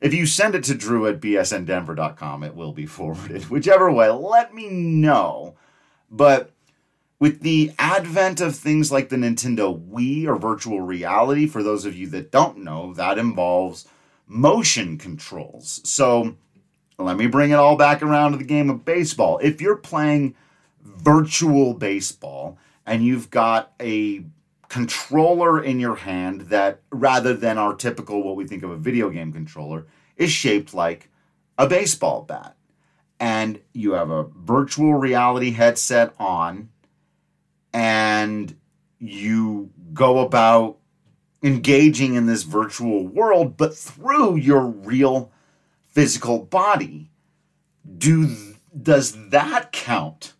If 0.00 0.12
you 0.12 0.26
send 0.26 0.54
it 0.54 0.64
to 0.64 0.74
drew 0.74 1.06
at 1.06 1.20
bsndenver.com, 1.20 2.42
it 2.42 2.54
will 2.54 2.72
be 2.72 2.86
forwarded. 2.86 3.44
Whichever 3.44 3.90
way, 3.90 4.10
let 4.10 4.54
me 4.54 4.68
know. 4.68 5.54
But 6.10 6.52
with 7.18 7.40
the 7.40 7.72
advent 7.78 8.40
of 8.40 8.56
things 8.56 8.90
like 8.90 9.08
the 9.08 9.16
Nintendo 9.16 9.80
Wii 9.88 10.26
or 10.26 10.36
virtual 10.36 10.80
reality, 10.80 11.46
for 11.46 11.62
those 11.62 11.84
of 11.84 11.96
you 11.96 12.08
that 12.08 12.32
don't 12.32 12.58
know, 12.58 12.92
that 12.94 13.16
involves 13.16 13.86
motion 14.26 14.98
controls. 14.98 15.80
So 15.84 16.36
let 17.04 17.16
me 17.16 17.26
bring 17.26 17.50
it 17.50 17.54
all 17.54 17.76
back 17.76 18.02
around 18.02 18.32
to 18.32 18.38
the 18.38 18.44
game 18.44 18.70
of 18.70 18.84
baseball. 18.84 19.38
If 19.38 19.60
you're 19.60 19.76
playing 19.76 20.34
virtual 20.82 21.74
baseball 21.74 22.58
and 22.86 23.04
you've 23.04 23.30
got 23.30 23.72
a 23.80 24.24
controller 24.68 25.62
in 25.62 25.80
your 25.80 25.96
hand 25.96 26.42
that, 26.42 26.80
rather 26.90 27.34
than 27.34 27.58
our 27.58 27.74
typical, 27.74 28.22
what 28.22 28.36
we 28.36 28.46
think 28.46 28.62
of 28.62 28.70
a 28.70 28.76
video 28.76 29.10
game 29.10 29.32
controller, 29.32 29.86
is 30.16 30.30
shaped 30.30 30.72
like 30.72 31.10
a 31.58 31.66
baseball 31.66 32.22
bat. 32.22 32.56
And 33.20 33.60
you 33.72 33.92
have 33.92 34.10
a 34.10 34.24
virtual 34.24 34.94
reality 34.94 35.50
headset 35.52 36.14
on 36.18 36.70
and 37.72 38.56
you 38.98 39.70
go 39.92 40.20
about 40.20 40.78
engaging 41.42 42.14
in 42.14 42.26
this 42.26 42.44
virtual 42.44 43.06
world, 43.06 43.56
but 43.56 43.76
through 43.76 44.36
your 44.36 44.66
real 44.66 45.31
physical 45.92 46.40
body. 46.40 47.10
Do 47.98 48.34
does 48.80 49.28
that 49.28 49.72
count 49.72 50.32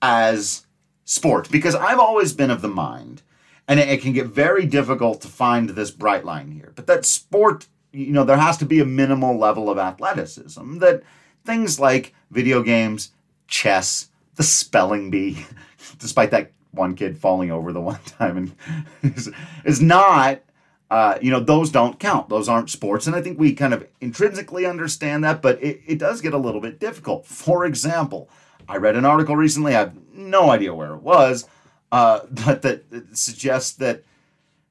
as 0.00 0.66
sport? 1.04 1.50
Because 1.50 1.74
I've 1.74 1.98
always 1.98 2.32
been 2.32 2.50
of 2.50 2.62
the 2.62 2.68
mind, 2.68 3.22
and 3.66 3.80
it, 3.80 3.88
it 3.88 4.02
can 4.02 4.12
get 4.12 4.26
very 4.26 4.66
difficult 4.66 5.20
to 5.22 5.28
find 5.28 5.70
this 5.70 5.90
bright 5.90 6.24
line 6.24 6.52
here. 6.52 6.72
But 6.74 6.86
that 6.86 7.04
sport, 7.04 7.66
you 7.92 8.12
know, 8.12 8.24
there 8.24 8.36
has 8.36 8.56
to 8.58 8.66
be 8.66 8.80
a 8.80 8.84
minimal 8.84 9.36
level 9.36 9.68
of 9.68 9.78
athleticism. 9.78 10.78
That 10.78 11.02
things 11.44 11.80
like 11.80 12.14
video 12.30 12.62
games, 12.62 13.12
chess, 13.48 14.08
the 14.36 14.42
spelling 14.42 15.10
bee, 15.10 15.44
despite 15.98 16.30
that 16.30 16.52
one 16.70 16.94
kid 16.94 17.18
falling 17.18 17.50
over 17.50 17.72
the 17.72 17.80
one 17.80 18.00
time 18.04 18.36
and 18.36 18.54
is, 19.16 19.30
is 19.64 19.80
not 19.80 20.42
uh, 20.90 21.18
you 21.20 21.30
know, 21.30 21.40
those 21.40 21.70
don't 21.70 21.98
count. 21.98 22.28
Those 22.28 22.48
aren't 22.48 22.70
sports. 22.70 23.06
And 23.06 23.16
I 23.16 23.20
think 23.20 23.38
we 23.38 23.54
kind 23.54 23.74
of 23.74 23.86
intrinsically 24.00 24.66
understand 24.66 25.24
that, 25.24 25.42
but 25.42 25.62
it, 25.62 25.80
it 25.86 25.98
does 25.98 26.20
get 26.20 26.32
a 26.32 26.38
little 26.38 26.60
bit 26.60 26.78
difficult. 26.78 27.26
For 27.26 27.64
example, 27.64 28.28
I 28.68 28.76
read 28.76 28.96
an 28.96 29.04
article 29.04 29.36
recently, 29.36 29.74
I 29.74 29.80
have 29.80 29.96
no 30.12 30.50
idea 30.50 30.74
where 30.74 30.94
it 30.94 31.02
was, 31.02 31.48
uh, 31.90 32.20
but 32.30 32.62
that, 32.62 32.84
suggests 33.12 33.72
that 33.74 34.04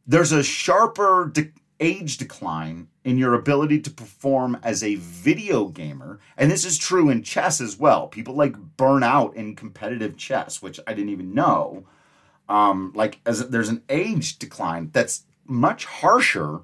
there's 0.08 0.32
a 0.32 0.44
sharper 0.44 1.30
de- 1.34 1.52
age 1.80 2.18
decline 2.18 2.88
in 3.04 3.18
your 3.18 3.34
ability 3.34 3.82
to 3.82 3.92
perform 3.92 4.58
as 4.64 4.84
a 4.84 4.96
video 4.96 5.68
gamer. 5.68 6.20
And 6.38 6.50
this 6.50 6.64
is 6.64 6.78
true 6.78 7.10
in 7.10 7.24
chess 7.24 7.60
as 7.60 7.78
well. 7.78 8.08
People 8.08 8.36
like 8.36 8.56
burn 8.78 9.04
out 9.04 9.36
in 9.36 9.56
competitive 9.56 10.16
chess, 10.16 10.62
which 10.62 10.80
I 10.88 10.94
didn't 10.94 11.12
even 11.12 11.34
know. 11.34 11.86
Um, 12.48 12.94
like 12.96 13.20
as 13.26 13.50
there's 13.50 13.70
an 13.70 13.84
age 13.90 14.38
decline 14.38 14.92
that's 14.94 15.24
much 15.46 15.86
harsher 15.86 16.62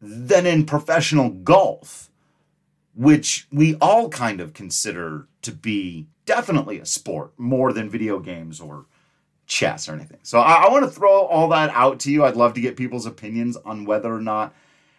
than 0.00 0.46
in 0.46 0.64
professional 0.64 1.30
golf, 1.30 2.10
which 2.94 3.46
we 3.50 3.74
all 3.76 4.08
kind 4.08 4.40
of 4.40 4.54
consider 4.54 5.26
to 5.42 5.52
be 5.52 6.06
definitely 6.26 6.78
a 6.78 6.86
sport 6.86 7.32
more 7.38 7.72
than 7.72 7.88
video 7.88 8.18
games 8.18 8.60
or 8.60 8.86
chess 9.46 9.88
or 9.88 9.94
anything. 9.94 10.20
So 10.22 10.38
I, 10.38 10.64
I 10.64 10.70
want 10.70 10.84
to 10.84 10.90
throw 10.90 11.22
all 11.22 11.48
that 11.48 11.70
out 11.70 12.00
to 12.00 12.12
you. 12.12 12.24
I'd 12.24 12.36
love 12.36 12.54
to 12.54 12.60
get 12.60 12.76
people's 12.76 13.06
opinions 13.06 13.56
on 13.56 13.84
whether 13.84 14.14
or 14.14 14.20
not 14.20 14.54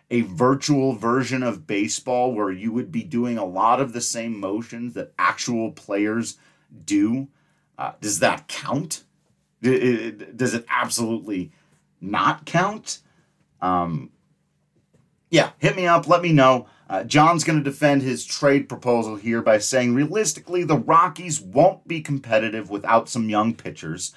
a 0.10 0.22
virtual 0.22 0.93
version 0.93 1.43
of 1.43 1.67
baseball 1.67 2.34
where 2.34 2.51
you 2.51 2.72
would 2.72 2.91
be 2.91 3.03
doing 3.03 3.38
a 3.38 3.46
lot 3.46 3.79
of 3.79 3.93
the 3.93 4.01
same 4.01 4.39
motions 4.39 4.96
that 4.96 5.13
actual 5.19 5.72
players 5.72 6.38
do. 6.86 7.27
Uh, 7.77 7.93
does 8.01 8.19
that 8.19 8.48
count? 8.48 9.03
Does 9.62 10.53
it 10.53 10.65
absolutely 10.67 11.51
not 12.01 12.46
count? 12.46 13.00
Um, 13.62 14.12
yeah, 15.29 15.51
hit 15.60 15.75
me 15.75 15.88
up. 15.88 16.08
Let 16.08 16.22
me 16.22 16.32
know. 16.32 16.68
Uh, 16.89 17.03
John's 17.03 17.44
going 17.44 17.60
to 17.60 17.63
defend 17.63 18.01
his 18.01 18.25
trade 18.25 18.68
proposal 18.68 19.15
here 19.15 19.41
by 19.41 19.60
saying 19.60 19.94
realistically, 19.94 20.63
the 20.63 20.77
Rockies 20.77 21.39
won't 21.39 21.88
be 21.88 22.01
competitive 22.01 22.70
without 22.70 23.08
some 23.08 23.29
young 23.29 23.53
pitchers. 23.53 24.13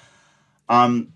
Um, 0.67 1.13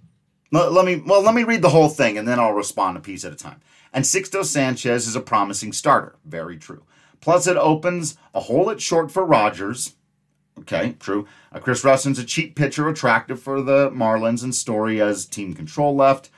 let, 0.51 0.71
let 0.71 0.86
me 0.86 1.01
well, 1.03 1.21
let 1.21 1.33
me 1.33 1.43
read 1.43 1.63
the 1.63 1.69
whole 1.69 1.89
thing 1.89 2.17
and 2.17 2.27
then 2.27 2.39
I'll 2.39 2.53
respond 2.53 2.95
a 2.97 3.01
piece 3.01 3.25
at 3.25 3.33
a 3.33 3.36
time. 3.36 3.62
And 3.91 4.05
Sixto 4.05 4.45
Sanchez 4.45 5.07
is 5.07 5.15
a 5.15 5.21
promising 5.21 5.74
starter. 5.74 6.17
Very 6.24 6.57
true. 6.57 6.83
Plus, 7.21 7.47
it 7.47 7.57
opens 7.57 8.17
a 8.36 8.41
hole 8.41 8.69
at 8.69 8.79
short 8.79 9.12
for 9.12 9.25
Rodgers. 9.25 9.95
Okay, 10.59 10.95
true. 11.00 11.27
Uh, 11.51 11.59
Chris 11.59 11.83
Rusin's 11.83 12.19
a 12.19 12.24
cheap 12.24 12.55
pitcher, 12.55 12.88
attractive 12.88 13.41
for 13.41 13.62
the 13.62 13.89
Marlins, 13.91 14.43
and 14.43 14.53
Story 14.53 15.01
as 15.01 15.25
team 15.25 15.53
control 15.53 15.95
left. 15.95 16.29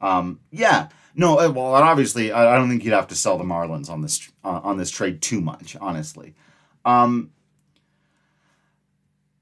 Um, 0.00 0.40
yeah, 0.50 0.88
no. 1.14 1.38
Uh, 1.38 1.50
well, 1.50 1.74
obviously, 1.74 2.32
I, 2.32 2.54
I, 2.54 2.56
don't 2.56 2.68
think 2.68 2.84
you'd 2.84 2.92
have 2.92 3.08
to 3.08 3.14
sell 3.14 3.38
the 3.38 3.44
Marlins 3.44 3.88
on 3.88 4.02
this 4.02 4.30
uh, 4.44 4.60
on 4.62 4.76
this 4.76 4.90
trade 4.90 5.22
too 5.22 5.40
much, 5.40 5.76
honestly. 5.80 6.34
Um, 6.84 7.30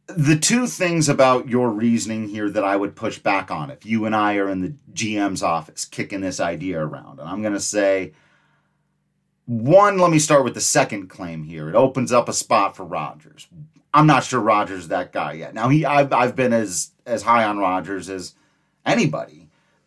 the 0.06 0.36
two 0.36 0.66
things 0.66 1.08
about 1.08 1.48
your 1.48 1.70
reasoning 1.70 2.28
here 2.28 2.50
that 2.50 2.64
I 2.64 2.76
would 2.76 2.94
push 2.94 3.18
back 3.18 3.50
on 3.50 3.70
if 3.70 3.86
you 3.86 4.04
and 4.04 4.14
I 4.14 4.36
are 4.36 4.48
in 4.48 4.60
the 4.60 4.74
GM's 4.92 5.42
office 5.42 5.84
kicking 5.84 6.20
this 6.20 6.40
idea 6.40 6.78
around, 6.78 7.18
and 7.20 7.28
I'm 7.28 7.42
going 7.42 7.54
to 7.54 7.60
say 7.60 8.12
one, 9.46 9.98
let 9.98 10.10
me 10.10 10.18
start 10.18 10.44
with 10.44 10.54
the 10.54 10.60
second 10.60 11.08
claim 11.08 11.44
here. 11.44 11.68
It 11.68 11.74
opens 11.74 12.12
up 12.12 12.28
a 12.28 12.32
spot 12.32 12.76
for 12.76 12.84
Rodgers. 12.84 13.46
I'm 13.92 14.06
not 14.06 14.24
sure 14.24 14.40
Rodgers 14.40 14.80
is 14.80 14.88
that 14.88 15.12
guy 15.12 15.34
yet. 15.34 15.54
Now 15.54 15.68
he 15.68 15.84
I've 15.84 16.12
I've 16.12 16.34
been 16.34 16.52
as 16.52 16.92
as 17.06 17.22
high 17.22 17.44
on 17.44 17.58
Rodgers 17.58 18.08
as 18.08 18.34
anybody. 18.84 19.43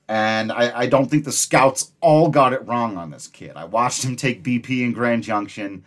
And 0.10 0.52
I, 0.52 0.80
I 0.80 0.88
don't 0.88 1.10
think 1.10 1.26
the 1.26 1.32
scouts 1.32 1.92
all 2.00 2.30
got 2.30 2.54
it 2.54 2.66
wrong 2.66 2.98
on 2.98 3.12
this 3.12 3.28
kid. 3.28 3.54
I 3.56 3.66
watched 3.66 4.04
him 4.04 4.16
take 4.16 4.44
BP 4.44 4.82
in 4.82 4.94
Grand 4.94 5.24
Junction. 5.24 5.84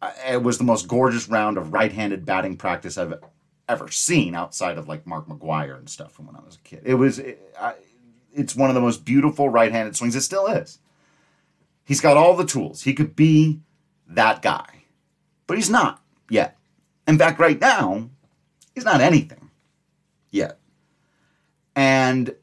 Uh, 0.00 0.12
it 0.28 0.42
was 0.42 0.58
the 0.58 0.64
most 0.64 0.86
gorgeous 0.86 1.28
round 1.28 1.58
of 1.58 1.72
right-handed 1.72 2.24
batting 2.24 2.56
practice 2.56 2.96
I've 2.96 3.14
ever 3.68 3.90
seen 3.90 4.34
outside 4.36 4.78
of 4.78 4.86
like 4.88 5.06
Mark 5.06 5.26
McGwire 5.26 5.78
and 5.78 5.88
stuff 5.88 6.12
from 6.12 6.26
when 6.26 6.36
I 6.36 6.44
was 6.44 6.56
a 6.56 6.68
kid. 6.68 6.82
It 6.84 6.94
was 6.94 7.18
it, 7.18 7.54
I, 7.58 7.74
it's 8.32 8.54
one 8.54 8.70
of 8.70 8.74
the 8.74 8.80
most 8.80 9.04
beautiful 9.04 9.48
right-handed 9.48 9.96
swings. 9.96 10.14
It 10.14 10.20
still 10.20 10.46
is. 10.46 10.78
He's 11.84 12.00
got 12.00 12.16
all 12.16 12.36
the 12.36 12.44
tools. 12.44 12.82
He 12.82 12.94
could 12.94 13.16
be 13.16 13.60
that 14.08 14.42
guy, 14.42 14.84
but 15.46 15.56
he's 15.56 15.70
not 15.70 16.02
yet. 16.30 16.56
In 17.08 17.18
fact, 17.18 17.40
right 17.40 17.60
now, 17.60 18.10
he's 18.74 18.84
not 18.84 19.00
anything 19.00 19.50
yet. 20.30 20.58
And 21.74 22.34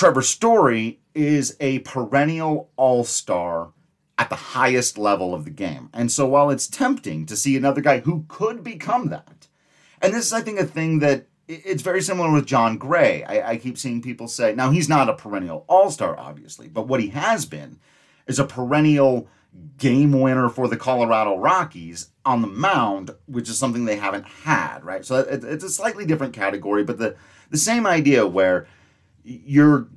Trevor 0.00 0.22
Story 0.22 0.98
is 1.14 1.58
a 1.60 1.80
perennial 1.80 2.70
all 2.76 3.04
star 3.04 3.74
at 4.16 4.30
the 4.30 4.34
highest 4.34 4.96
level 4.96 5.34
of 5.34 5.44
the 5.44 5.50
game. 5.50 5.90
And 5.92 6.10
so 6.10 6.26
while 6.26 6.48
it's 6.48 6.66
tempting 6.66 7.26
to 7.26 7.36
see 7.36 7.54
another 7.54 7.82
guy 7.82 8.00
who 8.00 8.24
could 8.26 8.64
become 8.64 9.10
that, 9.10 9.48
and 10.00 10.14
this 10.14 10.24
is, 10.24 10.32
I 10.32 10.40
think, 10.40 10.58
a 10.58 10.64
thing 10.64 11.00
that 11.00 11.26
it's 11.46 11.82
very 11.82 12.00
similar 12.00 12.32
with 12.32 12.46
Jon 12.46 12.78
Gray. 12.78 13.24
I, 13.24 13.50
I 13.50 13.56
keep 13.58 13.76
seeing 13.76 14.00
people 14.00 14.26
say, 14.26 14.54
now 14.54 14.70
he's 14.70 14.88
not 14.88 15.10
a 15.10 15.12
perennial 15.12 15.66
all 15.68 15.90
star, 15.90 16.18
obviously, 16.18 16.66
but 16.66 16.88
what 16.88 17.00
he 17.00 17.08
has 17.08 17.44
been 17.44 17.78
is 18.26 18.38
a 18.38 18.46
perennial 18.46 19.28
game 19.76 20.18
winner 20.18 20.48
for 20.48 20.66
the 20.66 20.78
Colorado 20.78 21.36
Rockies 21.36 22.08
on 22.24 22.40
the 22.40 22.48
mound, 22.48 23.10
which 23.26 23.50
is 23.50 23.58
something 23.58 23.84
they 23.84 23.96
haven't 23.96 24.24
had, 24.24 24.82
right? 24.82 25.04
So 25.04 25.18
it's 25.18 25.64
a 25.64 25.68
slightly 25.68 26.06
different 26.06 26.32
category, 26.32 26.84
but 26.84 26.96
the, 26.96 27.16
the 27.50 27.58
same 27.58 27.86
idea 27.86 28.26
where 28.26 28.66
you're 29.24 29.88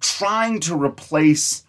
trying 0.00 0.60
to 0.60 0.80
replace 0.80 1.64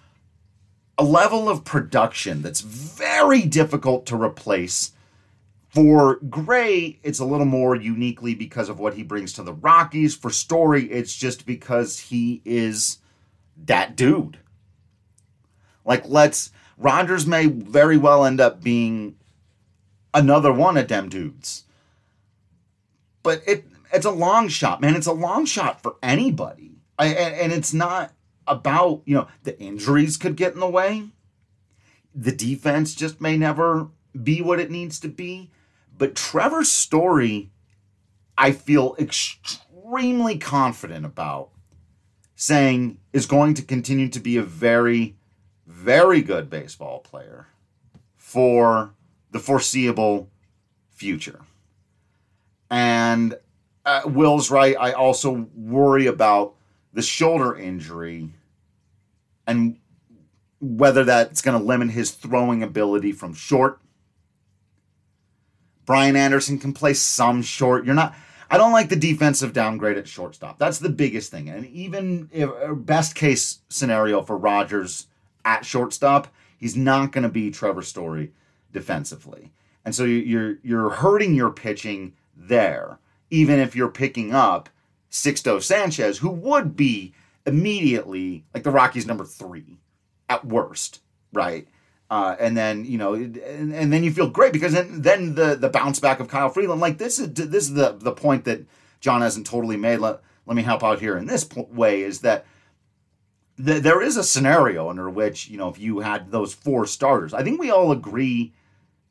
a 0.97 1.03
level 1.03 1.47
of 1.47 1.63
production 1.63 2.41
that's 2.41 2.61
very 2.61 3.43
difficult 3.43 4.05
to 4.07 4.21
replace. 4.21 4.91
For 5.69 6.15
Gray, 6.29 6.99
it's 7.03 7.19
a 7.19 7.25
little 7.25 7.45
more 7.45 7.75
uniquely 7.75 8.35
because 8.35 8.69
of 8.69 8.79
what 8.79 8.95
he 8.95 9.03
brings 9.03 9.33
to 9.33 9.43
the 9.43 9.53
Rockies. 9.53 10.15
For 10.15 10.29
Story, 10.29 10.91
it's 10.91 11.15
just 11.15 11.45
because 11.45 11.99
he 11.99 12.41
is 12.43 12.97
that 13.65 13.95
dude. 13.95 14.39
Like, 15.85 16.03
let's. 16.07 16.51
Rodgers 16.77 17.27
may 17.27 17.45
very 17.45 17.97
well 17.97 18.25
end 18.25 18.39
up 18.39 18.63
being 18.63 19.15
another 20.13 20.51
one 20.51 20.77
of 20.77 20.87
them 20.87 21.09
dudes. 21.09 21.65
But 23.21 23.41
it 23.45 23.65
it's 23.93 24.05
a 24.05 24.11
long 24.11 24.47
shot, 24.47 24.81
man. 24.81 24.95
It's 24.95 25.07
a 25.07 25.13
long 25.13 25.45
shot 25.45 25.81
for 25.81 25.95
anybody. 26.01 26.78
I, 26.99 27.07
and, 27.07 27.35
and 27.35 27.53
it's 27.53 27.73
not 27.73 28.13
about, 28.45 29.01
you 29.05 29.15
know, 29.15 29.27
the 29.43 29.59
injuries 29.59 30.17
could 30.17 30.35
get 30.35 30.53
in 30.53 30.59
the 30.59 30.69
way. 30.69 31.05
The 32.13 32.31
defense 32.31 32.93
just 32.93 33.21
may 33.21 33.37
never 33.37 33.87
be 34.21 34.41
what 34.41 34.59
it 34.59 34.69
needs 34.69 34.99
to 34.99 35.07
be. 35.07 35.49
But 35.97 36.15
Trevor's 36.15 36.71
story, 36.71 37.51
I 38.37 38.51
feel 38.51 38.95
extremely 38.99 40.37
confident 40.37 41.05
about 41.05 41.49
saying 42.35 42.99
is 43.13 43.25
going 43.25 43.53
to 43.55 43.61
continue 43.61 44.09
to 44.09 44.19
be 44.19 44.37
a 44.37 44.43
very, 44.43 45.15
very 45.65 46.21
good 46.21 46.49
baseball 46.49 46.99
player 46.99 47.47
for 48.15 48.93
the 49.31 49.39
foreseeable 49.39 50.29
future. 50.89 51.41
And 52.69 53.37
uh, 53.85 54.01
Will's 54.05 54.51
right. 54.51 54.75
I 54.79 54.91
also 54.91 55.47
worry 55.55 56.05
about 56.05 56.55
the 56.93 57.01
shoulder 57.01 57.55
injury 57.55 58.29
and 59.45 59.77
whether 60.61 61.03
that's 61.03 61.41
going 61.41 61.57
to 61.57 61.63
limit 61.63 61.91
his 61.91 62.11
throwing 62.11 62.63
ability 62.63 63.11
from 63.11 63.33
short. 63.33 63.79
Brian 65.85 66.15
Anderson 66.15 66.59
can 66.59 66.73
play 66.73 66.93
some 66.93 67.41
short. 67.41 67.85
You're 67.85 67.95
not. 67.95 68.15
I 68.51 68.57
don't 68.57 68.71
like 68.71 68.89
the 68.89 68.95
defensive 68.95 69.53
downgrade 69.53 69.97
at 69.97 70.07
shortstop. 70.07 70.57
That's 70.59 70.79
the 70.79 70.89
biggest 70.89 71.31
thing. 71.31 71.49
And 71.49 71.65
even 71.67 72.29
if 72.31 72.49
uh, 72.49 72.73
best 72.73 73.15
case 73.15 73.59
scenario 73.69 74.21
for 74.21 74.37
Rodgers 74.37 75.07
at 75.45 75.65
shortstop, 75.65 76.27
he's 76.57 76.75
not 76.75 77.11
going 77.11 77.23
to 77.23 77.29
be 77.29 77.51
Trevor 77.51 77.81
Story 77.81 78.31
defensively. 78.71 79.51
And 79.85 79.95
so 79.95 80.03
you're 80.03 80.57
you're 80.61 80.89
hurting 80.89 81.33
your 81.33 81.51
pitching 81.51 82.13
there, 82.35 82.99
even 83.29 83.59
if 83.59 83.75
you're 83.75 83.89
picking 83.89 84.33
up 84.33 84.69
Sixto 85.11 85.61
Sanchez, 85.61 86.19
who 86.19 86.29
would 86.29 86.75
be 86.75 87.13
immediately 87.45 88.45
like 88.53 88.63
the 88.63 88.71
Rockies 88.71 89.07
number 89.07 89.25
three 89.25 89.79
at 90.27 90.45
worst, 90.45 91.01
right? 91.33 91.67
Uh, 92.09 92.35
and 92.39 92.57
then 92.57 92.85
you 92.85 92.97
know, 92.97 93.13
and, 93.13 93.37
and, 93.73 93.93
then 93.93 94.03
you 94.03 94.11
feel 94.11 94.29
great 94.29 94.51
because 94.51 94.73
then, 94.73 95.01
then 95.01 95.35
the 95.35 95.55
the 95.55 95.69
bounce 95.69 95.99
back 95.99 96.19
of 96.19 96.27
Kyle 96.27 96.49
Freeland, 96.49 96.81
like 96.81 96.97
this 96.97 97.19
is 97.19 97.31
this 97.33 97.65
is 97.65 97.73
the 97.73 97.97
the 97.99 98.11
point 98.11 98.45
that 98.45 98.65
John 98.99 99.21
hasn't 99.21 99.45
totally 99.45 99.77
made. 99.77 99.97
Let 99.97 100.21
let 100.47 100.55
me 100.55 100.63
help 100.63 100.83
out 100.83 100.99
here 100.99 101.17
in 101.17 101.27
this 101.27 101.47
way 101.53 102.01
is 102.01 102.21
that 102.21 102.45
the, 103.59 103.79
there 103.79 104.01
is 104.01 104.17
a 104.17 104.23
scenario 104.23 104.89
under 104.89 105.07
which 105.07 105.49
you 105.49 105.57
know 105.57 105.69
if 105.69 105.77
you 105.77 105.99
had 105.99 106.31
those 106.31 106.53
four 106.53 106.87
starters, 106.87 107.33
I 107.33 107.43
think 107.43 107.59
we 107.59 107.69
all 107.69 107.91
agree 107.91 108.53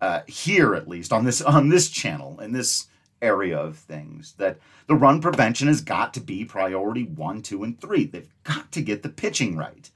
uh, 0.01 0.23
here 0.27 0.75
at 0.75 0.89
least 0.89 1.13
on 1.13 1.25
this 1.25 1.41
on 1.41 1.69
this 1.69 1.89
channel 1.91 2.41
in 2.41 2.53
this 2.53 2.89
area 3.20 3.59
of 3.59 3.76
things 3.76 4.35
that 4.38 4.59
the 4.87 4.94
run 4.94 5.20
prevention 5.20 5.68
has 5.68 5.81
got 5.81 6.14
to 6.14 6.20
be 6.20 6.44
priority 6.44 7.04
one, 7.04 7.42
two, 7.42 7.64
and 7.64 7.81
three. 7.81 8.04
They've 8.04 8.28
got 8.44 8.70
to 8.72 8.83
get 8.83 9.02
the 9.02 9.09
pitching 9.09 9.57
right. 9.57 9.90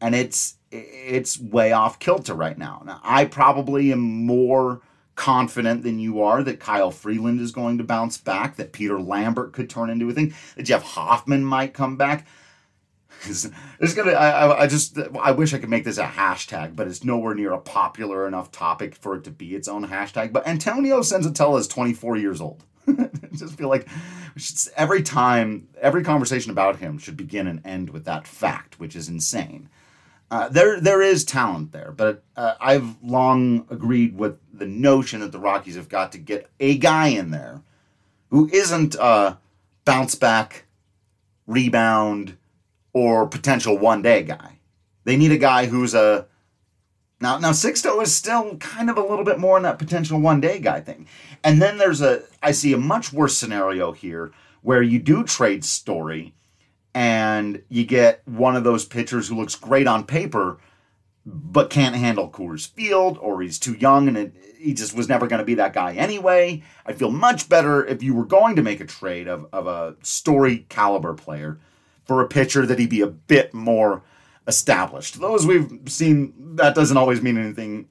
And 0.00 0.14
it's 0.14 0.56
it's 0.70 1.38
way 1.38 1.72
off 1.72 1.98
kilter 1.98 2.34
right 2.34 2.58
now. 2.58 2.82
Now 2.84 3.00
I 3.04 3.24
probably 3.24 3.92
am 3.92 4.00
more 4.00 4.80
confident 5.14 5.82
than 5.82 5.98
you 5.98 6.22
are 6.22 6.42
that 6.42 6.60
Kyle 6.60 6.90
Freeland 6.90 7.40
is 7.40 7.52
going 7.52 7.78
to 7.78 7.84
bounce 7.84 8.16
back, 8.16 8.56
that 8.56 8.72
Peter 8.72 8.98
Lambert 9.00 9.52
could 9.52 9.68
turn 9.68 9.90
into 9.90 10.08
a 10.08 10.12
thing, 10.12 10.34
that 10.56 10.62
Jeff 10.62 10.82
Hoffman 10.82 11.44
might 11.44 11.74
come 11.74 11.96
back. 11.96 12.26
It's, 13.24 13.94
gonna. 13.94 14.12
I, 14.12 14.62
I 14.62 14.66
just. 14.66 14.98
I 15.20 15.32
wish 15.32 15.54
I 15.54 15.58
could 15.58 15.68
make 15.68 15.84
this 15.84 15.98
a 15.98 16.04
hashtag, 16.04 16.76
but 16.76 16.86
it's 16.88 17.04
nowhere 17.04 17.34
near 17.34 17.52
a 17.52 17.58
popular 17.58 18.26
enough 18.26 18.50
topic 18.50 18.94
for 18.94 19.16
it 19.16 19.24
to 19.24 19.30
be 19.30 19.54
its 19.54 19.68
own 19.68 19.86
hashtag. 19.86 20.32
But 20.32 20.46
Antonio 20.46 21.00
Senzatela 21.00 21.58
is 21.58 21.68
24 21.68 22.16
years 22.16 22.40
old. 22.40 22.64
Just 23.34 23.54
feel 23.54 23.68
like 23.68 23.88
every 24.76 25.02
time, 25.02 25.68
every 25.80 26.02
conversation 26.02 26.50
about 26.50 26.76
him 26.76 26.98
should 26.98 27.16
begin 27.16 27.46
and 27.46 27.64
end 27.64 27.90
with 27.90 28.04
that 28.04 28.26
fact, 28.26 28.80
which 28.80 28.96
is 28.96 29.08
insane. 29.08 29.68
Uh, 30.30 30.48
there, 30.48 30.80
there 30.80 31.02
is 31.02 31.24
talent 31.24 31.72
there, 31.72 31.92
but 31.92 32.22
uh, 32.36 32.54
I've 32.58 33.02
long 33.02 33.66
agreed 33.68 34.16
with 34.16 34.38
the 34.52 34.66
notion 34.66 35.20
that 35.20 35.30
the 35.30 35.38
Rockies 35.38 35.76
have 35.76 35.90
got 35.90 36.10
to 36.12 36.18
get 36.18 36.48
a 36.58 36.78
guy 36.78 37.08
in 37.08 37.30
there 37.30 37.60
who 38.30 38.48
isn't 38.50 38.94
a 38.94 39.36
bounce 39.84 40.14
back, 40.14 40.64
rebound, 41.46 42.38
or 42.92 43.26
potential 43.26 43.76
one 43.78 44.02
day 44.02 44.22
guy. 44.22 44.58
They 45.04 45.16
need 45.16 45.32
a 45.32 45.38
guy 45.38 45.66
who's 45.66 45.94
a 45.94 46.26
now 47.20 47.38
now 47.38 47.50
Sixto 47.50 48.02
is 48.02 48.14
still 48.14 48.56
kind 48.56 48.90
of 48.90 48.96
a 48.96 49.02
little 49.02 49.24
bit 49.24 49.38
more 49.38 49.56
in 49.56 49.62
that 49.62 49.78
potential 49.78 50.20
one 50.20 50.40
day 50.40 50.58
guy 50.58 50.80
thing. 50.80 51.06
And 51.42 51.60
then 51.60 51.78
there's 51.78 52.00
a 52.00 52.22
I 52.42 52.52
see 52.52 52.72
a 52.72 52.78
much 52.78 53.12
worse 53.12 53.36
scenario 53.36 53.92
here 53.92 54.32
where 54.62 54.82
you 54.82 54.98
do 54.98 55.24
trade 55.24 55.64
Story 55.64 56.34
and 56.94 57.62
you 57.68 57.84
get 57.84 58.22
one 58.26 58.54
of 58.54 58.64
those 58.64 58.84
pitchers 58.84 59.28
who 59.28 59.36
looks 59.36 59.54
great 59.54 59.86
on 59.86 60.04
paper 60.04 60.58
but 61.24 61.70
can't 61.70 61.94
handle 61.94 62.28
Coors 62.28 62.68
Field 62.68 63.16
or 63.18 63.40
he's 63.42 63.58
too 63.58 63.74
young 63.74 64.08
and 64.08 64.16
it, 64.16 64.34
he 64.58 64.74
just 64.74 64.94
was 64.94 65.08
never 65.08 65.26
going 65.26 65.38
to 65.38 65.44
be 65.44 65.54
that 65.54 65.72
guy 65.72 65.94
anyway. 65.94 66.62
I'd 66.84 66.98
feel 66.98 67.10
much 67.10 67.48
better 67.48 67.84
if 67.84 68.02
you 68.02 68.14
were 68.14 68.24
going 68.24 68.56
to 68.56 68.62
make 68.62 68.80
a 68.80 68.86
trade 68.86 69.28
of, 69.28 69.46
of 69.52 69.66
a 69.66 69.96
Story 70.02 70.66
caliber 70.68 71.14
player 71.14 71.60
for 72.04 72.20
a 72.20 72.28
pitcher 72.28 72.66
that 72.66 72.78
he'd 72.78 72.90
be 72.90 73.00
a 73.00 73.06
bit 73.06 73.54
more 73.54 74.02
established. 74.46 75.20
Those 75.20 75.46
we've 75.46 75.80
seen, 75.86 76.56
that 76.56 76.74
doesn't 76.74 76.96
always 76.96 77.22
mean 77.22 77.38
anything 77.38 77.88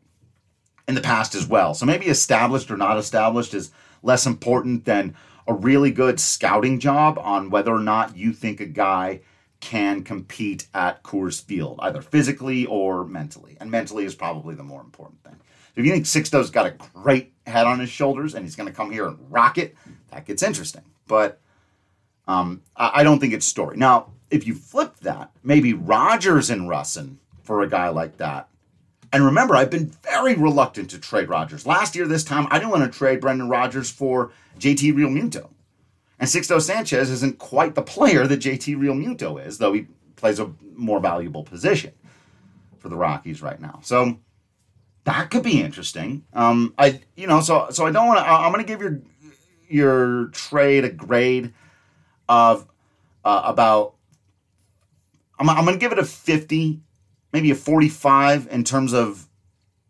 in 0.88 0.96
the 0.96 1.02
past 1.02 1.36
as 1.36 1.48
well. 1.48 1.74
So 1.74 1.86
maybe 1.86 2.08
established 2.08 2.70
or 2.70 2.78
not 2.78 2.98
established 2.98 3.54
is 3.54 3.72
less 4.04 4.26
important 4.26 4.86
than 4.86 5.16
a 5.48 5.54
really 5.54 5.92
good 5.92 6.20
scouting 6.20 6.80
job 6.80 7.18
on 7.20 7.50
whether 7.50 7.74
or 7.74 7.80
not 7.80 8.18
you 8.18 8.34
think 8.34 8.60
a 8.60 8.66
guy 8.66 9.22
can 9.60 10.04
compete 10.04 10.68
at 10.74 11.04
Coors 11.04 11.42
Field, 11.42 11.80
either 11.84 12.02
physically 12.02 12.66
or 12.66 13.06
mentally. 13.06 13.58
And 13.60 13.70
mentally 13.70 14.06
is 14.06 14.16
probably 14.16 14.56
the 14.56 14.64
more 14.64 14.82
important 14.82 15.24
thing. 15.24 15.36
If 15.76 15.86
you 15.86 15.92
think 15.92 16.06
Sixto's 16.06 16.50
got 16.50 16.66
a 16.66 16.76
great 16.94 17.34
head 17.48 17.66
on 17.66 17.80
his 17.80 17.90
shoulders 17.90 18.34
and 18.34 18.44
he's 18.44 18.56
going 18.56 18.68
to 18.68 18.76
come 18.76 18.92
here 18.92 19.08
and 19.08 19.18
rock 19.32 19.58
it, 19.58 19.76
that 20.10 20.26
gets 20.26 20.44
interesting. 20.44 20.84
But 21.08 21.41
um, 22.28 22.62
I, 22.76 22.92
I 22.96 23.04
don't 23.04 23.20
think 23.20 23.34
it's 23.34 23.46
Story. 23.46 23.78
Now, 23.78 24.08
if 24.30 24.48
you 24.48 24.56
flip 24.56 24.98
that, 25.02 25.32
maybe 25.44 25.74
Rodgers 25.74 26.50
and 26.50 26.70
Rusin 26.70 27.18
for 27.44 27.62
a 27.62 27.70
guy 27.70 27.90
like 27.90 28.18
that. 28.18 28.48
And 29.14 29.26
remember, 29.26 29.56
I've 29.56 29.70
been 29.70 29.92
very 30.04 30.36
reluctant 30.36 30.90
to 30.92 31.00
trade 31.00 31.28
Rodgers. 31.28 31.66
Last 31.66 31.96
year, 31.96 32.08
this 32.08 32.24
time, 32.24 32.48
I 32.50 32.60
didn't 32.60 32.72
want 32.72 32.92
to 32.92 32.98
trade 32.98 33.20
Brendan 33.20 33.50
Rodgers 33.50 33.90
for 33.92 34.32
JT 34.58 34.94
Realmuto. 34.94 35.50
And 36.18 36.30
Sixto 36.30 36.62
Sanchez 36.62 37.10
isn't 37.10 37.40
quite 37.40 37.76
the 37.76 37.82
player 37.82 38.26
that 38.28 38.40
JT 38.40 38.78
Realmuto 38.78 39.46
is, 39.46 39.58
though 39.58 39.74
he 39.74 39.88
plays 40.16 40.40
a 40.40 40.52
more 40.76 41.00
valuable 41.00 41.44
position 41.44 41.92
for 42.78 42.90
the 42.90 42.96
Rockies 42.96 43.42
right 43.42 43.60
now. 43.60 43.80
So 43.84 44.20
that 45.04 45.30
could 45.30 45.44
be 45.44 45.62
interesting. 45.62 46.24
Um, 46.34 46.74
I 46.78 47.02
you 47.16 47.28
know 47.28 47.42
so 47.42 47.68
so 47.72 47.86
I 47.86 47.92
don't 47.92 48.08
want 48.08 48.20
to. 48.20 48.30
I'm 48.30 48.52
going 48.52 48.64
to 48.64 48.72
give 48.72 48.82
your 48.82 49.02
your 49.68 50.28
trade 50.28 50.86
a 50.86 50.90
grade 50.90 51.54
of 52.32 52.66
uh, 53.26 53.42
about. 53.46 53.96
I'm 55.38 55.50
I'm 55.50 55.66
to 55.66 55.78
give 55.78 55.92
it 55.92 56.00
a 56.00 56.06
50, 56.06 56.80
maybe 57.34 57.52
a 57.52 57.56
45 57.56 58.48
in 58.52 58.64
terms 58.64 58.94
of 58.94 59.28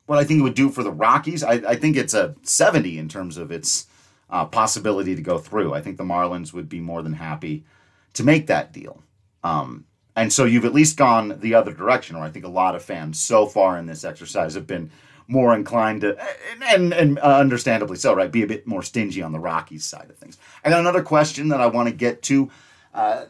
what 0.05 0.17
I 0.17 0.23
think 0.23 0.39
it 0.39 0.43
would 0.43 0.55
do 0.55 0.69
for 0.69 0.83
the 0.83 0.91
Rockies. 0.91 1.43
I, 1.43 1.53
I 1.53 1.75
think 1.75 1.95
it's 1.95 2.13
a 2.13 2.35
70 2.43 2.97
in 2.97 3.07
terms 3.07 3.37
of 3.37 3.51
its 3.51 3.87
uh, 4.29 4.45
possibility 4.45 5.15
to 5.15 5.21
go 5.21 5.37
through. 5.37 5.73
I 5.73 5.81
think 5.81 5.97
the 5.97 6.03
Marlins 6.03 6.53
would 6.53 6.69
be 6.69 6.79
more 6.79 7.01
than 7.01 7.13
happy 7.13 7.65
to 8.13 8.23
make 8.23 8.47
that 8.47 8.73
deal. 8.73 9.03
Um, 9.43 9.85
and 10.15 10.31
so 10.31 10.45
you've 10.45 10.65
at 10.65 10.73
least 10.73 10.97
gone 10.97 11.39
the 11.39 11.53
other 11.53 11.73
direction, 11.73 12.15
or 12.15 12.23
I 12.23 12.29
think 12.29 12.45
a 12.45 12.49
lot 12.49 12.75
of 12.75 12.81
fans 12.81 13.19
so 13.19 13.45
far 13.45 13.77
in 13.77 13.85
this 13.85 14.03
exercise 14.03 14.53
have 14.55 14.67
been 14.67 14.91
more 15.31 15.55
inclined 15.55 16.01
to, 16.01 16.17
and, 16.61 16.93
and 16.93 17.17
uh, 17.19 17.37
understandably 17.37 17.95
so, 17.95 18.13
right, 18.13 18.31
be 18.31 18.43
a 18.43 18.47
bit 18.47 18.67
more 18.67 18.83
stingy 18.83 19.21
on 19.21 19.31
the 19.31 19.39
Rockies 19.39 19.85
side 19.85 20.09
of 20.09 20.17
things. 20.17 20.37
I 20.63 20.69
got 20.69 20.81
another 20.81 21.01
question 21.01 21.47
that 21.49 21.61
I 21.61 21.67
want 21.67 21.87
to 21.87 21.95
get 21.95 22.21
to. 22.23 22.51
Uh, 22.93 23.25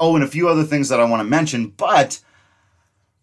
oh, 0.00 0.16
and 0.16 0.24
a 0.24 0.28
few 0.28 0.48
other 0.48 0.64
things 0.64 0.88
that 0.88 0.98
I 0.98 1.04
want 1.04 1.20
to 1.20 1.24
mention, 1.24 1.68
but 1.68 2.20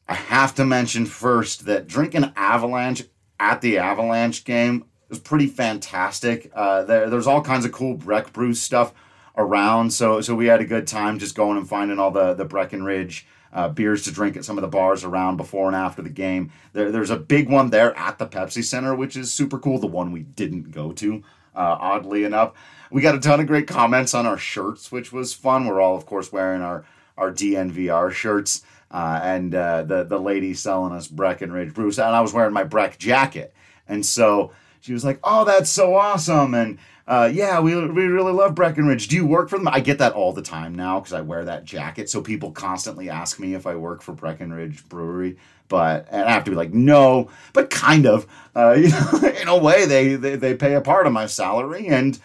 I 0.08 0.14
have 0.14 0.56
to 0.56 0.66
mention 0.66 1.06
first 1.06 1.66
that 1.66 1.86
drinking 1.86 2.32
Avalanche 2.38 3.04
at 3.40 3.60
the 3.60 3.78
Avalanche 3.78 4.46
game 4.46 4.86
was 5.10 5.20
pretty 5.20 5.48
fantastic. 5.48 6.50
Uh, 6.56 6.84
there, 6.84 7.10
there's 7.10 7.28
all 7.28 7.42
kinds 7.42 7.66
of 7.66 7.74
cool 7.74 7.96
Breck 7.96 8.32
Brew 8.32 8.54
stuff 8.54 8.94
around, 9.36 9.92
so 9.92 10.22
so 10.22 10.34
we 10.34 10.46
had 10.46 10.62
a 10.62 10.66
good 10.66 10.88
time 10.88 11.20
just 11.20 11.36
going 11.36 11.58
and 11.58 11.68
finding 11.68 12.00
all 12.00 12.12
the 12.12 12.34
the 12.34 12.46
Breckenridge 12.46 13.28
uh, 13.54 13.70
beers 13.70 14.04
to 14.04 14.12
drink 14.12 14.36
at 14.36 14.44
some 14.44 14.58
of 14.58 14.64
the 14.64 14.68
bars 14.68 15.04
around 15.04 15.38
before 15.38 15.68
and 15.68 15.76
after 15.76 16.02
the 16.02 16.10
game. 16.10 16.52
There, 16.74 16.92
there's 16.92 17.12
a 17.12 17.18
big 17.18 17.50
one 17.50 17.70
there 17.70 17.96
at 17.98 18.18
the 18.18 18.26
Pepsi 18.26 18.64
Center, 18.64 18.96
which 18.96 19.16
is 19.16 19.34
super 19.34 19.60
cool. 19.60 19.80
The 19.80 19.88
one 19.88 20.12
we 20.12 20.24
didn't 20.24 20.72
go 20.72 20.92
to, 20.94 21.24
uh, 21.56 21.78
oddly 21.80 22.24
enough. 22.24 22.54
We 22.92 23.02
got 23.02 23.16
a 23.16 23.20
ton 23.20 23.40
of 23.40 23.48
great 23.48 23.68
comments 23.68 24.14
on 24.14 24.26
our 24.26 24.38
shirts, 24.38 24.92
which 24.92 25.14
was 25.14 25.34
fun. 25.34 25.68
We're 25.68 25.82
all, 25.82 25.96
of 25.96 26.06
course, 26.06 26.32
wearing 26.32 26.62
our 26.62 26.86
our 27.16 27.32
DNVR 27.32 28.12
shirts. 28.12 28.64
Uh, 28.90 29.20
and 29.24 29.56
uh, 29.56 29.82
the 29.84 30.04
the 30.04 30.20
lady 30.20 30.54
selling 30.54 30.94
us 30.94 31.08
Breckenridge 31.08 31.74
Brews, 31.74 31.98
and 31.98 32.16
I 32.16 32.22
was 32.22 32.32
wearing 32.32 32.54
my 32.54 32.64
Breck 32.64 33.00
jacket, 33.00 33.52
and 33.88 34.06
so 34.06 34.52
she 34.82 34.94
was 34.94 35.04
like, 35.04 35.20
"Oh, 35.24 35.46
that's 35.46 35.72
so 35.72 35.96
awesome!" 35.96 36.54
And 36.54 36.78
uh, 37.06 37.30
yeah, 37.32 37.60
we, 37.60 37.76
we 37.76 38.06
really 38.06 38.32
love 38.32 38.56
Breckenridge. 38.56 39.10
Do 39.10 39.16
you 39.16 39.26
work 39.26 39.50
for 39.50 39.58
them? 39.58 39.68
I 39.68 39.82
get 39.82 39.98
that 39.98 40.14
all 40.14 40.32
the 40.32 40.42
time 40.42 40.74
now 40.74 41.00
because 41.00 41.14
I 41.14 41.22
wear 41.22 41.44
that 41.46 41.66
jacket. 41.66 42.10
So 42.10 42.22
people 42.22 42.52
constantly 42.52 43.10
ask 43.10 43.40
me 43.40 43.56
if 43.56 43.68
I 43.68 43.76
work 43.76 44.02
for 44.02 44.14
Breckenridge 44.14 44.88
Brewery. 44.88 45.38
But 45.68 46.08
and 46.12 46.24
I 46.24 46.32
have 46.32 46.44
to 46.46 46.52
be 46.52 46.58
like, 46.58 46.74
no, 46.74 47.30
but 47.52 47.70
kind 47.70 48.06
of. 48.06 48.28
Uh, 48.56 48.72
you 48.78 48.90
know, 48.90 49.28
in 49.42 49.48
a 49.48 49.58
way, 49.58 49.86
they, 49.86 50.16
they 50.16 50.36
they 50.36 50.56
pay 50.56 50.76
a 50.76 50.82
part 50.82 51.08
of 51.08 51.14
my 51.14 51.26
salary, 51.26 51.88
and 51.88 52.20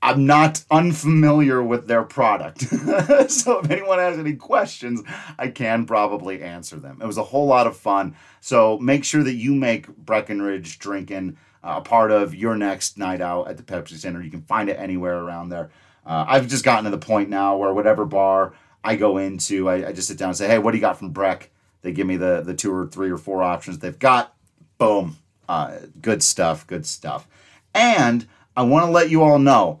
I'm 0.00 0.26
not 0.26 0.64
unfamiliar 0.70 1.62
with 1.62 1.88
their 1.88 2.04
product. 2.04 2.60
so 3.30 3.58
if 3.58 3.70
anyone 3.70 3.98
has 3.98 4.18
any 4.18 4.34
questions, 4.34 5.02
I 5.38 5.48
can 5.48 5.86
probably 5.86 6.42
answer 6.42 6.76
them. 6.76 7.00
It 7.02 7.06
was 7.06 7.18
a 7.18 7.24
whole 7.24 7.46
lot 7.46 7.66
of 7.66 7.76
fun. 7.76 8.14
So 8.40 8.78
make 8.78 9.04
sure 9.04 9.24
that 9.24 9.34
you 9.34 9.54
make 9.54 9.88
Breckenridge 9.88 10.78
drinking 10.78 11.36
a 11.76 11.80
part 11.80 12.10
of 12.10 12.34
your 12.34 12.56
next 12.56 12.96
night 12.96 13.20
out 13.20 13.48
at 13.48 13.56
the 13.56 13.62
Pepsi 13.62 13.98
Center. 13.98 14.22
You 14.22 14.30
can 14.30 14.42
find 14.42 14.68
it 14.68 14.78
anywhere 14.78 15.18
around 15.18 15.50
there. 15.50 15.70
Uh, 16.06 16.24
I've 16.26 16.48
just 16.48 16.64
gotten 16.64 16.84
to 16.84 16.90
the 16.90 16.98
point 16.98 17.28
now 17.28 17.56
where 17.56 17.74
whatever 17.74 18.06
bar 18.06 18.54
I 18.82 18.96
go 18.96 19.18
into, 19.18 19.68
I, 19.68 19.88
I, 19.88 19.92
just 19.92 20.08
sit 20.08 20.16
down 20.16 20.30
and 20.30 20.36
say, 20.36 20.48
"Hey, 20.48 20.58
what 20.58 20.70
do 20.70 20.78
you 20.78 20.80
got 20.80 20.98
from 20.98 21.10
Breck?" 21.10 21.50
They 21.82 21.92
give 21.92 22.06
me 22.06 22.16
the 22.16 22.40
the 22.40 22.54
two 22.54 22.72
or 22.72 22.86
three 22.86 23.10
or 23.10 23.18
four 23.18 23.42
options 23.42 23.78
they've 23.78 23.98
got. 23.98 24.34
Boom, 24.78 25.18
uh, 25.48 25.78
good 26.00 26.22
stuff, 26.22 26.66
good 26.66 26.86
stuff. 26.86 27.28
And 27.74 28.26
I 28.56 28.62
want 28.62 28.86
to 28.86 28.90
let 28.90 29.10
you 29.10 29.22
all 29.22 29.38
know. 29.38 29.80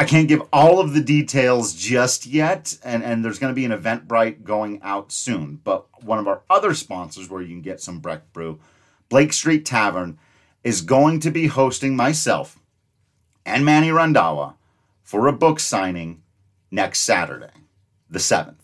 I 0.00 0.04
can't 0.04 0.28
give 0.28 0.42
all 0.50 0.80
of 0.80 0.94
the 0.94 1.02
details 1.02 1.74
just 1.74 2.24
yet, 2.24 2.78
and, 2.82 3.04
and 3.04 3.22
there's 3.22 3.38
going 3.38 3.50
to 3.50 3.54
be 3.54 3.66
an 3.66 3.70
Eventbrite 3.70 4.44
going 4.44 4.80
out 4.82 5.12
soon. 5.12 5.60
But 5.62 5.86
one 6.02 6.18
of 6.18 6.26
our 6.26 6.40
other 6.48 6.72
sponsors, 6.72 7.28
where 7.28 7.42
you 7.42 7.48
can 7.48 7.60
get 7.60 7.82
some 7.82 8.00
Breck 8.00 8.32
Brew, 8.32 8.60
Blake 9.10 9.34
Street 9.34 9.66
Tavern 9.66 10.18
is 10.64 10.80
going 10.80 11.20
to 11.20 11.30
be 11.30 11.48
hosting 11.48 11.94
myself 11.94 12.58
and 13.44 13.64
Manny 13.64 13.88
Randhawa 13.88 14.54
for 15.02 15.26
a 15.26 15.32
book 15.32 15.60
signing 15.60 16.22
next 16.70 17.00
Saturday, 17.00 17.50
the 18.08 18.20
7th. 18.20 18.54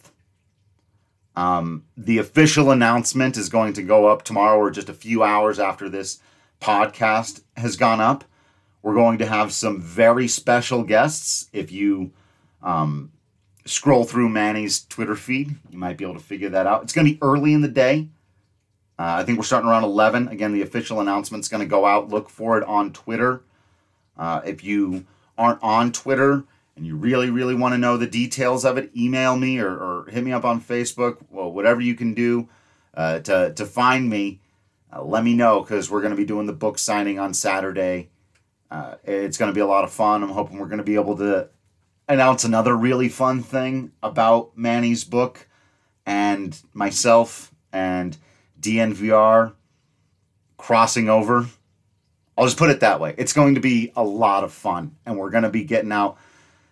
Um, 1.34 1.84
the 1.96 2.18
official 2.18 2.70
announcement 2.70 3.36
is 3.36 3.48
going 3.48 3.74
to 3.74 3.82
go 3.82 4.06
up 4.06 4.22
tomorrow 4.22 4.56
or 4.56 4.70
just 4.70 4.88
a 4.88 4.94
few 4.94 5.22
hours 5.22 5.58
after 5.58 5.88
this 5.88 6.20
podcast 6.60 7.42
has 7.56 7.76
gone 7.76 8.00
up. 8.00 8.24
We're 8.82 8.94
going 8.94 9.18
to 9.18 9.26
have 9.26 9.52
some 9.52 9.80
very 9.80 10.28
special 10.28 10.84
guests. 10.84 11.50
If 11.52 11.72
you 11.72 12.12
um, 12.62 13.10
scroll 13.64 14.04
through 14.04 14.28
Manny's 14.28 14.84
Twitter 14.84 15.16
feed, 15.16 15.56
you 15.70 15.78
might 15.78 15.98
be 15.98 16.04
able 16.04 16.14
to 16.14 16.20
figure 16.20 16.48
that 16.50 16.66
out. 16.66 16.84
It's 16.84 16.92
going 16.92 17.06
to 17.06 17.14
be 17.14 17.18
early 17.20 17.52
in 17.52 17.62
the 17.62 17.68
day. 17.68 18.08
Uh, 18.98 19.16
I 19.18 19.24
think 19.24 19.38
we're 19.38 19.44
starting 19.44 19.68
around 19.68 19.84
11. 19.84 20.28
Again, 20.28 20.52
the 20.52 20.62
official 20.62 21.00
announcement's 21.00 21.48
going 21.48 21.60
to 21.60 21.68
go 21.68 21.84
out. 21.84 22.08
Look 22.08 22.30
for 22.30 22.56
it 22.56 22.64
on 22.64 22.92
Twitter. 22.92 23.42
Uh, 24.16 24.40
if 24.44 24.64
you 24.64 25.04
aren't 25.36 25.62
on 25.62 25.92
Twitter 25.92 26.44
and 26.76 26.86
you 26.86 26.96
really, 26.96 27.30
really 27.30 27.54
want 27.54 27.74
to 27.74 27.78
know 27.78 27.96
the 27.96 28.06
details 28.06 28.64
of 28.64 28.78
it, 28.78 28.90
email 28.96 29.36
me 29.36 29.58
or, 29.58 29.70
or 29.70 30.06
hit 30.10 30.24
me 30.24 30.32
up 30.32 30.44
on 30.44 30.60
Facebook. 30.60 31.18
Well, 31.30 31.52
whatever 31.52 31.80
you 31.80 31.94
can 31.94 32.14
do 32.14 32.48
uh, 32.94 33.20
to, 33.20 33.52
to 33.54 33.66
find 33.66 34.08
me, 34.08 34.40
uh, 34.90 35.02
let 35.02 35.24
me 35.24 35.34
know 35.34 35.60
because 35.60 35.90
we're 35.90 36.00
going 36.00 36.12
to 36.12 36.16
be 36.16 36.24
doing 36.24 36.46
the 36.46 36.52
book 36.54 36.78
signing 36.78 37.18
on 37.18 37.34
Saturday. 37.34 38.08
Uh, 38.70 38.94
it's 39.04 39.36
going 39.36 39.50
to 39.50 39.54
be 39.54 39.60
a 39.60 39.66
lot 39.66 39.84
of 39.84 39.92
fun. 39.92 40.22
I'm 40.22 40.30
hoping 40.30 40.58
we're 40.58 40.66
going 40.66 40.78
to 40.78 40.84
be 40.84 40.94
able 40.94 41.16
to 41.18 41.50
announce 42.08 42.44
another 42.44 42.74
really 42.76 43.08
fun 43.08 43.42
thing 43.42 43.92
about 44.02 44.56
Manny's 44.56 45.04
book 45.04 45.48
and 46.04 46.58
myself 46.72 47.52
and 47.72 48.16
DNVR 48.66 49.52
crossing 50.56 51.08
over. 51.08 51.46
I'll 52.36 52.44
just 52.46 52.58
put 52.58 52.70
it 52.70 52.80
that 52.80 53.00
way. 53.00 53.14
It's 53.16 53.32
going 53.32 53.54
to 53.54 53.60
be 53.60 53.92
a 53.94 54.02
lot 54.02 54.42
of 54.42 54.52
fun, 54.52 54.96
and 55.06 55.16
we're 55.16 55.30
going 55.30 55.44
to 55.44 55.50
be 55.50 55.62
getting 55.62 55.92
out 55.92 56.18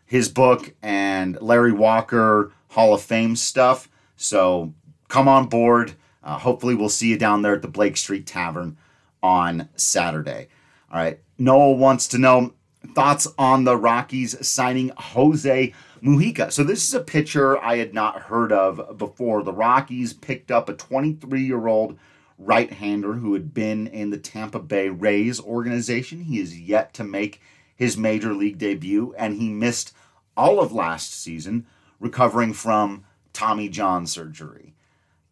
his 0.05 0.29
book 0.29 0.75
and 0.83 1.41
Larry 1.41 1.73
Walker 1.73 2.53
Hall 2.69 2.95
of 2.95 3.03
Fame 3.03 3.37
stuff. 3.37 3.89
So 4.17 4.75
come 5.09 5.29
on 5.29 5.47
board. 5.47 5.95
Uh, 6.23 6.39
hopefully, 6.39 6.75
we'll 6.75 6.89
see 6.89 7.09
you 7.09 7.19
down 7.19 7.43
there 7.43 7.55
at 7.55 7.63
the 7.63 7.69
Blake 7.69 7.97
Street 7.97 8.27
Tavern 8.27 8.77
on 9.23 9.69
Saturday. 9.77 10.49
All 10.91 10.99
right. 10.99 11.21
Noah 11.39 11.73
wants 11.73 12.09
to 12.09 12.19
know 12.19 12.55
thoughts 12.95 13.29
on 13.39 13.65
the 13.65 13.77
Rockies 13.77 14.47
signing 14.47 14.91
Jose 14.97 15.73
Mujica. 16.05 16.53
So, 16.53 16.63
this 16.63 16.87
is 16.87 16.93
a 16.93 17.01
pitcher 17.01 17.59
I 17.63 17.79
had 17.79 17.95
not 17.95 18.23
heard 18.23 18.53
of 18.53 18.99
before. 18.99 19.43
The 19.43 19.55
Rockies 19.55 20.13
picked 20.13 20.51
up 20.51 20.69
a 20.69 20.75
23 20.75 21.43
year 21.43 21.67
old 21.67 21.99
right 22.39 22.71
hander 22.71 23.15
who 23.15 23.33
had 23.33 23.55
been 23.55 23.87
in 23.87 24.11
the 24.11 24.19
Tampa 24.19 24.59
Bay 24.59 24.89
Rays 24.91 25.41
organization. 25.41 26.21
He 26.21 26.39
is 26.41 26.61
yet 26.61 26.93
to 26.95 27.05
make 27.05 27.41
his 27.75 27.97
major 27.97 28.35
league 28.35 28.59
debut, 28.59 29.15
and 29.17 29.37
he 29.37 29.49
missed 29.49 29.95
all 30.37 30.61
of 30.61 30.73
last 30.73 31.13
season 31.13 31.67
recovering 31.99 32.53
from 32.53 33.05
Tommy 33.33 33.69
John 33.69 34.07
surgery. 34.07 34.75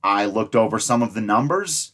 I 0.02 0.24
looked 0.24 0.56
over 0.56 0.78
some 0.78 1.02
of 1.02 1.14
the 1.14 1.20
numbers, 1.20 1.92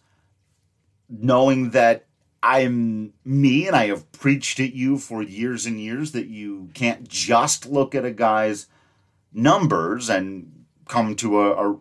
knowing 1.08 1.70
that 1.70 2.06
I'm 2.42 3.12
me 3.24 3.66
and 3.66 3.74
I 3.74 3.86
have 3.88 4.10
preached 4.12 4.60
at 4.60 4.72
you 4.72 4.98
for 4.98 5.22
years 5.22 5.66
and 5.66 5.80
years 5.80 6.12
that 6.12 6.28
you 6.28 6.70
can't 6.74 7.08
just 7.08 7.66
look 7.66 7.94
at 7.94 8.04
a 8.04 8.10
guy's 8.10 8.66
numbers 9.32 10.08
and 10.08 10.64
come 10.86 11.14
to 11.16 11.40
a, 11.40 11.72
a 11.72 11.78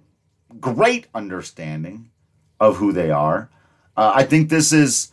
great 0.59 1.07
understanding 1.13 2.09
of 2.59 2.77
who 2.77 2.91
they 2.91 3.11
are. 3.11 3.49
Uh, 3.95 4.13
I 4.15 4.23
think 4.23 4.49
this 4.49 4.73
is 4.73 5.11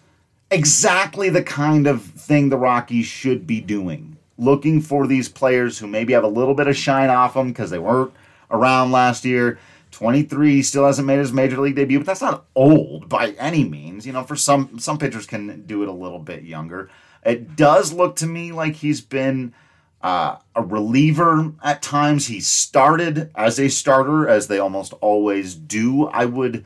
exactly 0.51 1.29
the 1.29 1.43
kind 1.43 1.87
of 1.87 2.03
thing 2.03 2.49
the 2.49 2.57
Rockies 2.57 3.07
should 3.07 3.47
be 3.47 3.61
doing. 3.61 4.17
Looking 4.37 4.81
for 4.81 5.07
these 5.07 5.29
players 5.29 5.79
who 5.79 5.87
maybe 5.87 6.13
have 6.13 6.25
a 6.25 6.29
little 6.29 6.55
bit 6.55 6.67
of 6.67 6.77
shine 6.77 7.11
off 7.11 7.35
them 7.35 7.49
because 7.49 7.71
they 7.71 7.79
weren't 7.79 8.13
around 8.51 8.93
last 8.93 9.25
year. 9.25 9.59
23 9.95 10.63
still 10.63 10.87
hasn't 10.87 11.07
made 11.07 11.21
his 11.21 11.33
major 11.33 11.61
league 11.61 11.77
debut, 11.77 11.99
but 11.99 12.07
that's 12.07 12.21
not 12.21 12.47
old 12.55 13.09
by 13.09 13.31
any 13.39 13.65
means. 13.65 14.07
You 14.07 14.13
know, 14.13 14.25
for 14.25 14.37
some 14.37 14.79
some 14.79 14.99
pitchers 14.99 15.27
can 15.27 15.65
do 15.67 15.83
it 15.83 15.89
a 15.89 15.93
little 15.93 16.19
bit 16.19 16.43
younger. 16.43 16.91
It 17.25 17.57
does 17.57 17.93
look 17.93 18.17
to 18.17 18.27
me 18.27 18.53
like 18.53 18.75
he's 18.75 19.01
been 19.01 19.55
uh, 20.03 20.37
a 20.55 20.63
reliever 20.63 21.53
at 21.63 21.81
times. 21.81 22.27
He 22.27 22.41
started 22.41 23.31
as 23.35 23.59
a 23.59 23.69
starter, 23.69 24.29
as 24.29 24.49
they 24.49 24.59
almost 24.59 24.93
always 24.95 25.55
do. 25.55 26.09
I 26.09 26.25
would 26.27 26.65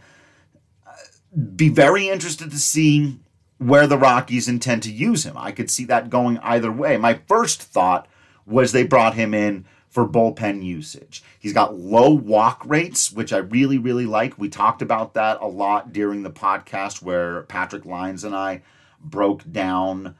be 1.54 1.68
very 1.68 2.08
interested 2.08 2.50
to 2.50 2.58
see 2.58 3.20
where 3.58 3.86
the 3.86 3.98
Rockies 3.98 4.48
intend 4.48 4.82
to 4.84 4.92
use 4.92 5.24
him. 5.24 5.36
I 5.36 5.52
could 5.52 5.70
see 5.70 5.84
that 5.84 6.10
going 6.10 6.38
either 6.38 6.72
way. 6.72 6.96
My 6.96 7.20
first 7.28 7.62
thought 7.62 8.08
was 8.46 8.72
they 8.72 8.84
brought 8.84 9.14
him 9.14 9.34
in 9.34 9.66
for 9.88 10.06
bullpen 10.06 10.62
usage. 10.62 11.22
He's 11.38 11.52
got 11.52 11.78
low 11.78 12.10
walk 12.10 12.62
rates, 12.66 13.10
which 13.10 13.32
I 13.32 13.38
really, 13.38 13.78
really 13.78 14.06
like. 14.06 14.38
We 14.38 14.48
talked 14.48 14.82
about 14.82 15.14
that 15.14 15.40
a 15.40 15.46
lot 15.46 15.92
during 15.92 16.22
the 16.22 16.30
podcast 16.30 17.02
where 17.02 17.42
Patrick 17.42 17.84
Lyons 17.84 18.24
and 18.24 18.34
I 18.34 18.62
broke 19.00 19.50
down 19.50 20.14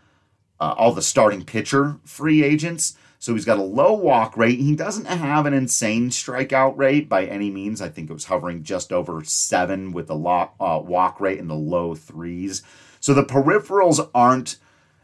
uh, 0.60 0.74
all 0.76 0.92
the 0.92 1.02
starting 1.02 1.44
pitcher 1.44 1.98
free 2.04 2.42
agents. 2.42 2.96
So 3.20 3.34
he's 3.34 3.44
got 3.44 3.58
a 3.58 3.62
low 3.62 3.92
walk 3.94 4.36
rate. 4.36 4.60
He 4.60 4.76
doesn't 4.76 5.06
have 5.06 5.44
an 5.44 5.52
insane 5.52 6.10
strikeout 6.10 6.76
rate 6.76 7.08
by 7.08 7.24
any 7.24 7.50
means. 7.50 7.82
I 7.82 7.88
think 7.88 8.08
it 8.08 8.12
was 8.12 8.26
hovering 8.26 8.62
just 8.62 8.92
over 8.92 9.24
seven 9.24 9.92
with 9.92 10.08
a 10.08 10.14
lock, 10.14 10.54
uh, 10.60 10.80
walk 10.82 11.20
rate 11.20 11.38
in 11.38 11.48
the 11.48 11.56
low 11.56 11.94
threes. 11.96 12.62
So 13.00 13.14
the 13.14 13.24
peripherals 13.24 14.08
aren't 14.14 14.56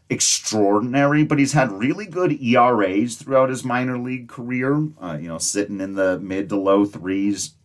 extraordinary, 0.09 1.23
but 1.23 1.39
he's 1.39 1.53
had 1.53 1.71
really 1.71 2.05
good 2.05 2.31
ERAs 2.41 3.15
throughout 3.15 3.49
his 3.49 3.63
minor 3.63 3.97
league 3.97 4.27
career. 4.27 4.87
Uh, 5.01 5.17
you 5.19 5.27
know, 5.27 5.37
sitting 5.37 5.81
in 5.81 5.95
the 5.95 6.19
mid 6.19 6.49
to 6.49 6.55
low 6.55 6.85
threes, 6.85 7.55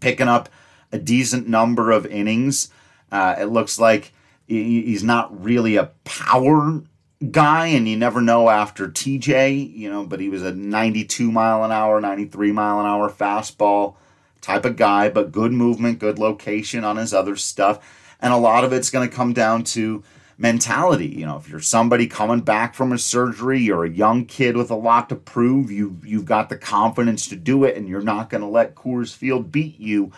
picking 0.00 0.28
up 0.28 0.48
a 0.90 0.98
decent 0.98 1.48
number 1.48 1.90
of 1.90 2.06
innings. 2.06 2.68
Uh, 3.10 3.36
it 3.38 3.46
looks 3.46 3.78
like 3.78 4.12
he's 4.46 5.04
not 5.04 5.42
really 5.42 5.76
a 5.76 5.90
power 6.04 6.82
guy, 7.30 7.66
and 7.68 7.88
you 7.88 7.96
never 7.96 8.20
know 8.20 8.48
after 8.48 8.88
TJ, 8.88 9.74
you 9.74 9.88
know, 9.90 10.04
but 10.04 10.20
he 10.20 10.28
was 10.28 10.42
a 10.42 10.52
92 10.52 11.30
mile 11.30 11.64
an 11.64 11.70
hour, 11.70 12.00
93 12.00 12.52
mile 12.52 12.80
an 12.80 12.86
hour 12.86 13.08
fastball 13.10 13.94
type 14.40 14.64
of 14.64 14.76
guy, 14.76 15.08
but 15.08 15.30
good 15.30 15.52
movement, 15.52 16.00
good 16.00 16.18
location 16.18 16.84
on 16.84 16.96
his 16.96 17.14
other 17.14 17.36
stuff. 17.36 17.78
And 18.20 18.32
a 18.32 18.36
lot 18.36 18.64
of 18.64 18.72
it's 18.72 18.90
going 18.90 19.08
to 19.08 19.14
come 19.14 19.32
down 19.32 19.64
to 19.64 20.02
mentality. 20.42 21.06
You 21.06 21.24
know, 21.24 21.36
if 21.36 21.48
you're 21.48 21.60
somebody 21.60 22.08
coming 22.08 22.40
back 22.40 22.74
from 22.74 22.92
a 22.92 22.98
surgery, 22.98 23.60
you're 23.60 23.84
a 23.84 23.90
young 23.90 24.26
kid 24.26 24.56
with 24.56 24.70
a 24.70 24.74
lot 24.76 25.08
to 25.08 25.16
prove, 25.16 25.70
you 25.70 25.98
you've 26.04 26.26
got 26.26 26.48
the 26.48 26.58
confidence 26.58 27.28
to 27.28 27.36
do 27.36 27.64
it, 27.64 27.76
and 27.76 27.88
you're 27.88 28.02
not 28.02 28.28
going 28.28 28.42
to 28.42 28.48
let 28.48 28.74
Coors 28.74 29.14
Field 29.14 29.52
beat 29.52 29.78
you. 29.78 30.12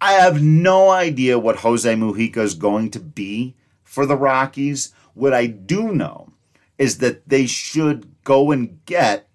I 0.00 0.12
have 0.12 0.42
no 0.42 0.90
idea 0.90 1.38
what 1.38 1.56
Jose 1.56 1.92
Mujica 1.94 2.38
is 2.38 2.54
going 2.54 2.90
to 2.92 3.00
be 3.00 3.56
for 3.82 4.06
the 4.06 4.16
Rockies. 4.16 4.94
What 5.12 5.34
I 5.34 5.46
do 5.46 5.92
know 5.92 6.28
is 6.78 6.98
that 6.98 7.28
they 7.28 7.44
should 7.46 8.14
go 8.24 8.50
and 8.50 8.82
get 8.86 9.28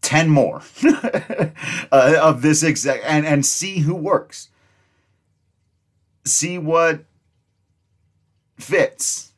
10 0.00 0.30
more 0.30 0.62
uh, 0.82 1.50
of 1.92 2.40
this 2.40 2.62
exact 2.62 3.04
and, 3.06 3.26
and 3.26 3.44
see 3.44 3.80
who 3.80 3.94
works. 3.94 4.48
See 6.24 6.58
what 6.58 7.04
fits. 8.58 9.32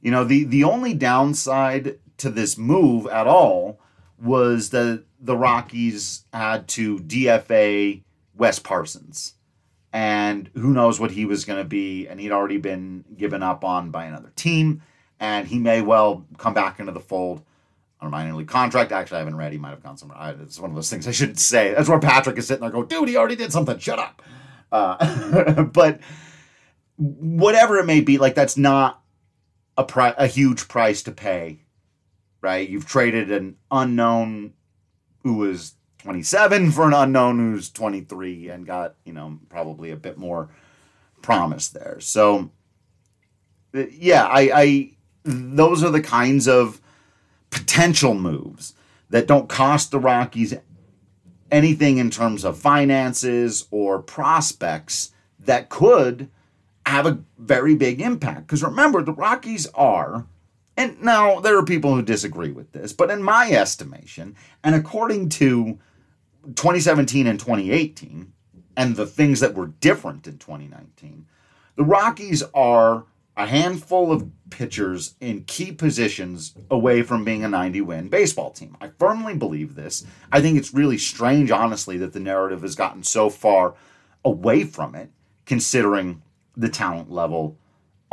You 0.00 0.10
know, 0.10 0.24
the, 0.24 0.44
the 0.44 0.64
only 0.64 0.94
downside 0.94 1.98
to 2.18 2.30
this 2.30 2.56
move 2.56 3.06
at 3.06 3.26
all 3.26 3.80
was 4.22 4.70
that 4.70 5.04
the 5.20 5.36
Rockies 5.36 6.24
had 6.32 6.68
to 6.68 6.98
DFA 6.98 8.02
Wes 8.36 8.58
Parsons 8.58 9.34
and 9.92 10.50
who 10.54 10.72
knows 10.72 11.00
what 11.00 11.10
he 11.10 11.24
was 11.24 11.44
going 11.44 11.58
to 11.58 11.68
be. 11.68 12.06
And 12.06 12.20
he'd 12.20 12.32
already 12.32 12.58
been 12.58 13.04
given 13.16 13.42
up 13.42 13.64
on 13.64 13.90
by 13.90 14.04
another 14.04 14.32
team, 14.36 14.82
and 15.18 15.48
he 15.48 15.58
may 15.58 15.82
well 15.82 16.26
come 16.38 16.54
back 16.54 16.80
into 16.80 16.92
the 16.92 17.00
fold 17.00 17.42
on 18.00 18.08
a 18.08 18.10
minor 18.10 18.34
league 18.34 18.48
contract. 18.48 18.92
Actually, 18.92 19.16
I 19.16 19.20
haven't 19.20 19.36
read. 19.36 19.52
He 19.52 19.58
might 19.58 19.70
have 19.70 19.82
gone 19.82 19.96
somewhere. 19.96 20.36
It's 20.42 20.58
one 20.58 20.70
of 20.70 20.76
those 20.76 20.90
things 20.90 21.06
I 21.06 21.10
shouldn't 21.10 21.38
say. 21.38 21.74
That's 21.74 21.88
where 21.88 21.98
Patrick 21.98 22.38
is 22.38 22.46
sitting 22.46 22.62
there 22.62 22.70
going, 22.70 22.86
dude, 22.86 23.08
he 23.08 23.16
already 23.16 23.36
did 23.36 23.52
something. 23.52 23.78
Shut 23.78 23.98
up. 23.98 24.22
Uh, 24.72 25.62
but 25.72 26.00
whatever 26.96 27.78
it 27.78 27.86
may 27.86 28.00
be, 28.00 28.18
like 28.18 28.34
that's 28.34 28.56
not 28.56 29.02
a 29.76 29.84
pri- 29.84 30.14
a 30.18 30.26
huge 30.26 30.68
price 30.68 31.02
to 31.04 31.12
pay, 31.12 31.60
right? 32.40 32.68
You've 32.68 32.86
traded 32.86 33.30
an 33.30 33.56
unknown 33.70 34.52
who 35.22 35.34
was 35.34 35.74
27 36.02 36.70
for 36.70 36.86
an 36.86 36.94
unknown 36.94 37.38
who's 37.38 37.70
23 37.70 38.48
and 38.48 38.66
got, 38.66 38.94
you 39.04 39.12
know, 39.12 39.38
probably 39.48 39.90
a 39.90 39.96
bit 39.96 40.16
more 40.16 40.50
promise 41.22 41.68
there. 41.68 41.98
So, 42.00 42.50
uh, 43.74 43.84
yeah, 43.90 44.24
I, 44.24 44.50
I 44.54 44.90
those 45.24 45.84
are 45.84 45.90
the 45.90 46.00
kinds 46.00 46.48
of 46.48 46.80
potential 47.50 48.14
moves 48.14 48.74
that 49.10 49.26
don't 49.26 49.48
cost 49.48 49.90
the 49.90 49.98
Rockies 49.98 50.54
anything 51.50 51.98
in 51.98 52.10
terms 52.10 52.44
of 52.44 52.58
finances 52.58 53.66
or 53.70 54.00
prospects 54.00 55.12
that 55.38 55.68
could 55.68 56.28
have 56.86 57.06
a 57.06 57.20
very 57.38 57.74
big 57.74 58.00
impact. 58.00 58.46
Because 58.46 58.62
remember, 58.62 59.02
the 59.02 59.12
Rockies 59.12 59.66
are 59.74 60.26
and 60.80 61.02
now 61.02 61.40
there 61.40 61.58
are 61.58 61.64
people 61.64 61.94
who 61.94 62.00
disagree 62.00 62.52
with 62.52 62.72
this, 62.72 62.94
but 62.94 63.10
in 63.10 63.22
my 63.22 63.50
estimation, 63.50 64.34
and 64.64 64.74
according 64.74 65.28
to 65.28 65.78
2017 66.54 67.26
and 67.26 67.38
2018 67.38 68.32
and 68.78 68.96
the 68.96 69.04
things 69.04 69.40
that 69.40 69.54
were 69.54 69.66
different 69.66 70.26
in 70.26 70.38
2019, 70.38 71.26
the 71.76 71.84
Rockies 71.84 72.42
are 72.54 73.04
a 73.40 73.46
handful 73.46 74.12
of 74.12 74.28
pitchers 74.50 75.14
in 75.18 75.44
key 75.44 75.72
positions 75.72 76.54
away 76.70 77.00
from 77.02 77.24
being 77.24 77.42
a 77.42 77.48
90 77.48 77.80
win 77.80 78.08
baseball 78.08 78.50
team. 78.50 78.76
I 78.82 78.90
firmly 78.98 79.34
believe 79.34 79.74
this. 79.74 80.04
I 80.30 80.42
think 80.42 80.58
it's 80.58 80.74
really 80.74 80.98
strange, 80.98 81.50
honestly, 81.50 81.96
that 81.98 82.12
the 82.12 82.20
narrative 82.20 82.60
has 82.60 82.74
gotten 82.74 83.02
so 83.02 83.30
far 83.30 83.74
away 84.26 84.64
from 84.64 84.94
it, 84.94 85.10
considering 85.46 86.20
the 86.54 86.68
talent 86.68 87.10
level 87.10 87.56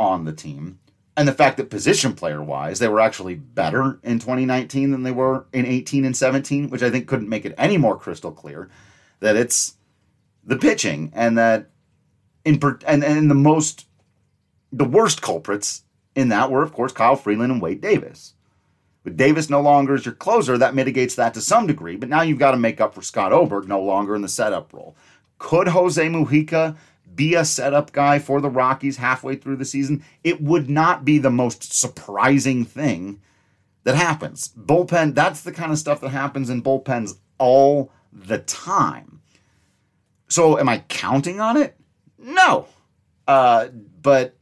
on 0.00 0.24
the 0.24 0.32
team. 0.32 0.78
and 1.14 1.26
the 1.26 1.32
fact 1.32 1.56
that 1.56 1.68
position 1.68 2.14
player 2.14 2.40
wise, 2.40 2.78
they 2.78 2.86
were 2.86 3.00
actually 3.00 3.34
better 3.34 3.98
in 4.04 4.20
2019 4.20 4.92
than 4.92 5.02
they 5.02 5.10
were 5.10 5.46
in 5.52 5.66
18 5.66 6.04
and 6.04 6.16
17, 6.16 6.70
which 6.70 6.82
I 6.82 6.90
think 6.90 7.08
couldn't 7.08 7.28
make 7.28 7.44
it 7.44 7.56
any 7.58 7.76
more 7.76 7.98
crystal 7.98 8.30
clear 8.30 8.70
that 9.18 9.34
it's 9.34 9.74
the 10.44 10.56
pitching 10.56 11.12
and 11.14 11.36
that 11.36 11.70
in 12.44 12.60
and 12.86 13.02
and 13.04 13.28
the 13.28 13.34
most 13.34 13.87
the 14.72 14.84
worst 14.84 15.22
culprits 15.22 15.82
in 16.14 16.28
that 16.28 16.50
were 16.50 16.62
of 16.62 16.72
course 16.72 16.92
Kyle 16.92 17.16
Freeland 17.16 17.52
and 17.52 17.62
Wade 17.62 17.80
Davis. 17.80 18.34
With 19.04 19.16
Davis 19.16 19.48
no 19.48 19.60
longer 19.60 19.94
as 19.94 20.04
your 20.04 20.14
closer, 20.14 20.58
that 20.58 20.74
mitigates 20.74 21.14
that 21.14 21.32
to 21.34 21.40
some 21.40 21.66
degree, 21.66 21.96
but 21.96 22.08
now 22.08 22.22
you've 22.22 22.38
got 22.38 22.50
to 22.50 22.56
make 22.56 22.80
up 22.80 22.94
for 22.94 23.00
Scott 23.02 23.32
Oberg 23.32 23.66
no 23.66 23.80
longer 23.80 24.14
in 24.14 24.22
the 24.22 24.28
setup 24.28 24.72
role. 24.72 24.96
Could 25.38 25.68
Jose 25.68 26.04
Mujica 26.06 26.76
be 27.18 27.34
a 27.34 27.44
setup 27.44 27.92
guy 27.92 28.18
for 28.18 28.40
the 28.40 28.48
Rockies 28.48 28.96
halfway 28.96 29.34
through 29.34 29.56
the 29.56 29.64
season, 29.64 30.04
it 30.22 30.40
would 30.40 30.70
not 30.70 31.04
be 31.04 31.18
the 31.18 31.32
most 31.32 31.72
surprising 31.72 32.64
thing 32.64 33.20
that 33.82 33.96
happens. 33.96 34.52
Bullpen, 34.56 35.14
that's 35.14 35.42
the 35.42 35.52
kind 35.52 35.72
of 35.72 35.78
stuff 35.78 36.00
that 36.00 36.10
happens 36.10 36.48
in 36.48 36.62
bullpens 36.62 37.18
all 37.38 37.90
the 38.12 38.38
time. 38.38 39.20
So 40.28 40.58
am 40.58 40.68
I 40.68 40.78
counting 40.88 41.40
on 41.40 41.56
it? 41.56 41.76
No. 42.18 42.66
Uh, 43.26 43.66
but 44.00 44.36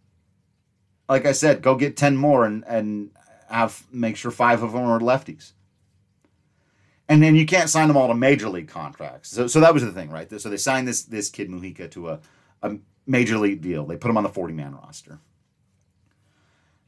like 1.09 1.27
I 1.27 1.33
said, 1.33 1.63
go 1.63 1.75
get 1.77 1.97
10 1.97 2.17
more 2.17 2.45
and, 2.45 2.65
and 2.67 3.11
have 3.49 3.85
make 3.93 4.17
sure 4.17 4.31
five 4.31 4.63
of 4.63 4.73
them 4.73 4.83
are 4.83 5.01
lefties. 5.01 5.53
And 7.09 7.23
then 7.23 7.37
you 7.37 7.47
can't 7.47 7.71
sign 7.71 7.89
them 7.89 7.97
all 7.97 8.09
to 8.09 8.15
major 8.15 8.49
league 8.49 8.69
contracts. 8.69 9.31
So, 9.31 9.47
so 9.47 9.61
that 9.61 9.73
was 9.73 9.85
the 9.85 9.93
thing, 9.93 10.11
right? 10.11 10.29
So 10.41 10.49
they 10.49 10.57
signed 10.57 10.89
this 10.89 11.05
this 11.05 11.31
kid 11.31 11.49
Mujica 11.49 11.89
to 11.93 12.09
a 12.11 12.21
a 12.63 12.79
major 13.07 13.39
league 13.39 13.63
deal. 13.63 13.87
They 13.87 13.97
put 13.97 14.11
him 14.11 14.17
on 14.17 14.25
the 14.25 14.29
40 14.29 14.55
man 14.55 14.75
roster. 14.75 15.21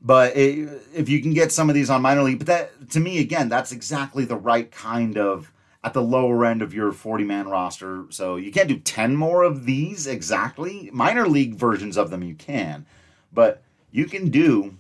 But 0.01 0.37
it, 0.37 0.69
if 0.95 1.09
you 1.09 1.21
can 1.21 1.35
get 1.35 1.53
some 1.53 1.69
of 1.69 1.75
these 1.75 1.91
on 1.91 2.03
minor 2.03 2.23
league, 2.23 2.39
but 2.39 2.47
that 2.47 2.91
to 2.91 3.01
me 3.01 3.21
again, 3.21 3.49
that's 3.49 3.73
exactly 3.73 4.25
the 4.25 4.37
right 4.37 4.71
kind 4.71 5.19
of 5.19 5.53
at 5.83 5.93
the 5.93 6.03
lower 6.03 6.45
end 6.45 6.63
of 6.63 6.75
your 6.75 6.93
40 6.93 7.25
man 7.25 7.49
roster. 7.49 8.07
So 8.11 8.37
you 8.37 8.51
can't 8.51 8.69
do 8.69 8.79
10 8.79 9.17
more 9.17 9.43
of 9.43 9.65
these 9.65 10.07
exactly. 10.07 10.91
Minor 10.93 11.29
league 11.29 11.55
versions 11.55 11.97
of 11.97 12.11
them 12.11 12.23
you 12.23 12.35
can, 12.35 12.87
but 13.33 13.63
you 13.99 14.05
can 14.05 14.31
do 14.31 14.77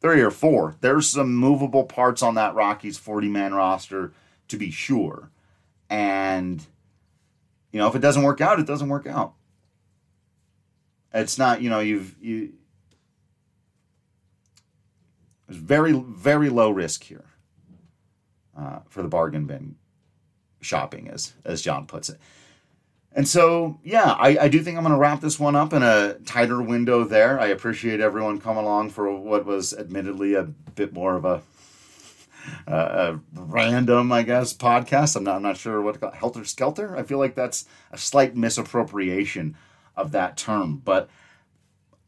three 0.00 0.20
or 0.20 0.32
four. 0.32 0.74
There's 0.80 1.08
some 1.08 1.36
movable 1.36 1.84
parts 1.84 2.20
on 2.20 2.34
that 2.34 2.56
Rockies 2.56 2.98
40 2.98 3.28
man 3.28 3.54
roster 3.54 4.12
to 4.48 4.56
be 4.56 4.72
sure. 4.72 5.30
And 5.88 6.66
you 7.70 7.78
know, 7.78 7.86
if 7.86 7.94
it 7.94 8.00
doesn't 8.00 8.24
work 8.24 8.40
out, 8.40 8.58
it 8.58 8.66
doesn't 8.66 8.88
work 8.88 9.06
out. 9.06 9.34
It's 11.14 11.38
not, 11.38 11.62
you 11.62 11.70
know, 11.70 11.78
you've 11.78 12.16
you. 12.20 12.54
There's 15.46 15.60
very 15.60 15.92
very 15.92 16.48
low 16.48 16.70
risk 16.70 17.04
here 17.04 17.26
uh, 18.58 18.80
for 18.88 19.02
the 19.02 19.08
bargain 19.08 19.46
bin 19.46 19.76
shopping, 20.60 21.08
as 21.08 21.34
as 21.44 21.62
John 21.62 21.86
puts 21.86 22.08
it. 22.08 22.18
And 23.14 23.28
so, 23.28 23.78
yeah, 23.84 24.12
I, 24.12 24.38
I 24.42 24.48
do 24.48 24.62
think 24.62 24.76
I'm 24.76 24.84
going 24.84 24.94
to 24.94 24.98
wrap 24.98 25.20
this 25.20 25.38
one 25.38 25.54
up 25.54 25.72
in 25.72 25.82
a 25.82 26.14
tighter 26.24 26.62
window 26.62 27.04
there. 27.04 27.38
I 27.38 27.48
appreciate 27.48 28.00
everyone 28.00 28.40
coming 28.40 28.64
along 28.64 28.90
for 28.90 29.14
what 29.14 29.44
was 29.44 29.74
admittedly 29.74 30.34
a 30.34 30.44
bit 30.44 30.94
more 30.94 31.16
of 31.16 31.24
a, 31.26 31.42
a 32.66 33.18
random, 33.34 34.12
I 34.12 34.22
guess, 34.22 34.54
podcast. 34.54 35.16
I'm 35.16 35.24
not, 35.24 35.36
I'm 35.36 35.42
not 35.42 35.58
sure 35.58 35.82
what 35.82 35.94
to 35.94 36.00
call 36.00 36.08
it. 36.08 36.16
Helter 36.16 36.44
Skelter? 36.44 36.96
I 36.96 37.02
feel 37.02 37.18
like 37.18 37.34
that's 37.34 37.66
a 37.90 37.98
slight 37.98 38.34
misappropriation 38.34 39.56
of 39.94 40.12
that 40.12 40.38
term. 40.38 40.80
But 40.82 41.10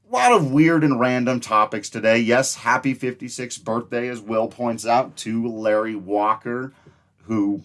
a 0.09 0.15
lot 0.15 0.33
of 0.33 0.53
weird 0.53 0.85
and 0.85 0.99
random 0.99 1.41
topics 1.41 1.91
today. 1.91 2.19
Yes, 2.19 2.55
happy 2.55 2.95
56th 2.95 3.63
birthday, 3.63 4.09
as 4.09 4.23
Will 4.23 4.49
points 4.49 4.87
out, 4.87 5.17
to 5.19 5.47
Larry 5.47 5.97
Walker, 5.97 6.73
who 7.25 7.63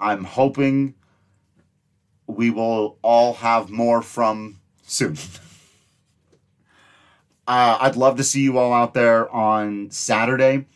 I'm 0.00 0.24
hoping 0.24 0.94
we 2.30 2.50
will 2.50 2.98
all 3.02 3.34
have 3.34 3.70
more 3.70 4.02
from 4.02 4.60
soon. 4.82 5.12
uh, 7.46 7.78
I'd 7.80 7.96
love 7.96 8.16
to 8.16 8.24
see 8.24 8.42
you 8.42 8.58
all 8.58 8.72
out 8.72 8.94
there 8.94 9.30
on 9.30 9.90
Saturday. 9.90 10.66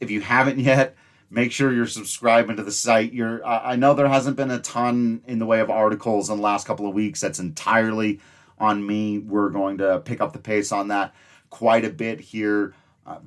If 0.00 0.10
you 0.10 0.20
haven't 0.20 0.58
yet, 0.58 0.96
make 1.30 1.52
sure 1.52 1.72
you're 1.72 1.86
subscribing 1.86 2.56
to 2.56 2.62
the 2.62 2.72
site. 2.72 3.12
You're 3.12 3.44
I 3.44 3.76
know 3.76 3.94
there 3.94 4.08
hasn't 4.08 4.36
been 4.36 4.50
a 4.50 4.60
ton 4.60 5.22
in 5.26 5.38
the 5.38 5.46
way 5.46 5.60
of 5.60 5.70
articles 5.70 6.30
in 6.30 6.36
the 6.36 6.42
last 6.42 6.66
couple 6.66 6.86
of 6.86 6.94
weeks. 6.94 7.20
That's 7.20 7.38
entirely 7.38 8.20
on 8.58 8.86
me. 8.86 9.18
We're 9.18 9.50
going 9.50 9.78
to 9.78 10.00
pick 10.00 10.20
up 10.20 10.32
the 10.32 10.38
pace 10.38 10.72
on 10.72 10.88
that 10.88 11.14
quite 11.50 11.84
a 11.84 11.90
bit 11.90 12.20
here. 12.20 12.74
Uh, 13.06 13.18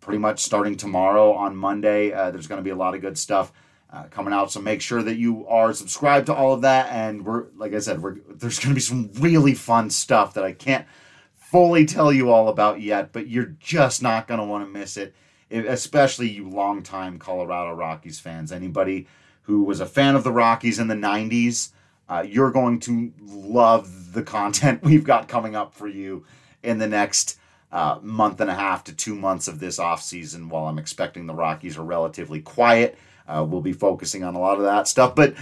pretty 0.00 0.18
much 0.18 0.40
starting 0.40 0.76
tomorrow 0.76 1.32
on 1.32 1.56
Monday. 1.56 2.12
Uh, 2.12 2.30
there's 2.30 2.46
going 2.46 2.60
to 2.60 2.64
be 2.64 2.70
a 2.70 2.76
lot 2.76 2.94
of 2.94 3.00
good 3.00 3.18
stuff 3.18 3.52
uh, 3.90 4.04
coming 4.04 4.32
out. 4.32 4.52
So 4.52 4.60
make 4.60 4.80
sure 4.80 5.02
that 5.02 5.16
you 5.16 5.46
are 5.48 5.72
subscribed 5.72 6.26
to 6.26 6.34
all 6.34 6.52
of 6.52 6.62
that. 6.62 6.90
And 6.92 7.24
we're 7.24 7.46
like 7.56 7.74
I 7.74 7.78
said, 7.78 8.02
we're 8.02 8.16
there's 8.28 8.58
going 8.58 8.70
to 8.70 8.74
be 8.74 8.80
some 8.80 9.10
really 9.18 9.54
fun 9.54 9.90
stuff 9.90 10.34
that 10.34 10.44
I 10.44 10.52
can't 10.52 10.86
fully 11.34 11.84
tell 11.86 12.12
you 12.12 12.30
all 12.30 12.48
about 12.48 12.80
yet, 12.80 13.12
but 13.12 13.28
you're 13.28 13.54
just 13.60 14.02
not 14.02 14.26
going 14.26 14.40
to 14.40 14.46
want 14.46 14.64
to 14.64 14.70
miss 14.70 14.96
it 14.96 15.14
especially 15.50 16.28
you 16.28 16.48
longtime 16.48 17.18
Colorado 17.18 17.72
Rockies 17.72 18.18
fans. 18.18 18.52
Anybody 18.52 19.06
who 19.42 19.62
was 19.62 19.80
a 19.80 19.86
fan 19.86 20.16
of 20.16 20.24
the 20.24 20.32
Rockies 20.32 20.78
in 20.78 20.88
the 20.88 20.94
90s, 20.94 21.70
uh, 22.08 22.24
you're 22.26 22.50
going 22.50 22.80
to 22.80 23.12
love 23.20 24.12
the 24.12 24.22
content 24.22 24.82
we've 24.84 25.04
got 25.04 25.28
coming 25.28 25.54
up 25.54 25.74
for 25.74 25.88
you 25.88 26.24
in 26.62 26.78
the 26.78 26.86
next 26.86 27.38
uh, 27.72 27.98
month 28.02 28.40
and 28.40 28.50
a 28.50 28.54
half 28.54 28.84
to 28.84 28.92
two 28.92 29.14
months 29.14 29.48
of 29.48 29.60
this 29.60 29.78
offseason 29.78 30.48
while 30.48 30.66
I'm 30.66 30.78
expecting 30.78 31.26
the 31.26 31.34
Rockies 31.34 31.76
are 31.76 31.84
relatively 31.84 32.40
quiet. 32.40 32.98
Uh, 33.28 33.44
we'll 33.48 33.60
be 33.60 33.72
focusing 33.72 34.22
on 34.22 34.34
a 34.34 34.38
lot 34.38 34.58
of 34.58 34.64
that 34.64 34.88
stuff, 34.88 35.14
but 35.14 35.34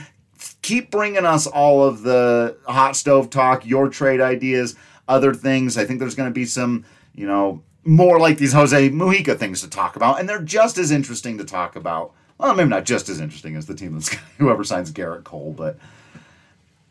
keep 0.63 0.91
bringing 0.91 1.25
us 1.25 1.47
all 1.47 1.85
of 1.85 2.03
the 2.03 2.57
hot 2.67 2.97
stove 2.97 3.31
talk, 3.31 3.67
your 3.67 3.89
trade 3.89 4.21
ideas, 4.21 4.75
other 5.09 5.35
things. 5.35 5.77
I 5.77 5.85
think 5.85 6.01
there's 6.01 6.15
going 6.15 6.31
to 6.31 6.35
be 6.35 6.47
some, 6.47 6.85
you 7.15 7.27
know, 7.27 7.63
more 7.85 8.19
like 8.19 8.39
these 8.39 8.53
Jose 8.53 8.91
Mujica 8.91 9.39
things 9.39 9.61
to 9.61 9.69
talk 9.69 9.97
about, 9.97 10.19
and 10.19 10.29
they're 10.29 10.43
just 10.43 10.79
as 10.79 10.91
interesting 10.91 11.39
to 11.39 11.45
talk 11.45 11.77
about. 11.77 12.13
Well, 12.39 12.55
maybe 12.55 12.71
not 12.71 12.85
just 12.85 13.09
as 13.09 13.21
interesting 13.21 13.57
as 13.57 13.67
the 13.67 13.75
team 13.75 13.95
that's 13.95 14.09
whoever 14.39 14.65
signs 14.65 14.91
Gerrit 14.91 15.25
Cole, 15.25 15.55
but 15.57 15.79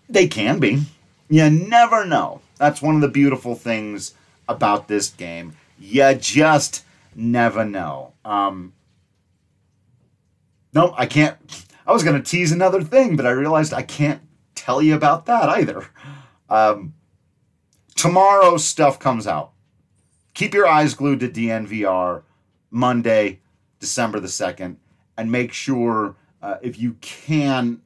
they 0.10 0.28
can 0.28 0.60
be. 0.60 0.82
You 1.30 1.50
never 1.50 2.06
know. 2.06 2.42
That's 2.58 2.82
one 2.82 2.96
of 2.96 3.02
the 3.02 3.08
beautiful 3.08 3.56
things 3.56 4.14
about 4.48 4.88
this 4.88 5.10
game. 5.10 5.56
You 5.80 6.14
just 6.14 6.86
never 7.16 7.66
know. 7.66 8.14
Um, 8.24 8.74
no, 10.74 10.94
I 10.98 11.06
can't. 11.06 11.38
I 11.86 11.92
was 11.92 12.04
going 12.04 12.22
to 12.22 12.32
tease 12.32 12.52
another 12.52 12.82
thing, 12.82 13.16
but 13.16 13.26
I 13.26 13.32
realized 13.32 13.74
I 13.74 13.82
can't 13.82 14.22
tell 14.56 14.82
you 14.82 14.96
about 14.96 15.26
that 15.26 15.50
either. 15.50 15.86
Um, 16.50 16.94
tomorrow, 17.96 18.58
stuff 18.58 19.00
comes 19.00 19.28
out 19.28 19.54
keep 20.34 20.54
your 20.54 20.68
eyes 20.68 20.94
glued 20.94 21.20
to 21.22 21.30
DNVR 21.30 22.24
Monday, 22.72 23.40
December 23.80 24.20
the 24.20 24.28
2nd, 24.28 24.78
and 25.18 25.32
make 25.32 25.54
sure 25.54 26.16
uh, 26.42 26.56
if 26.62 26.80
you 26.80 26.94
can 27.02 27.82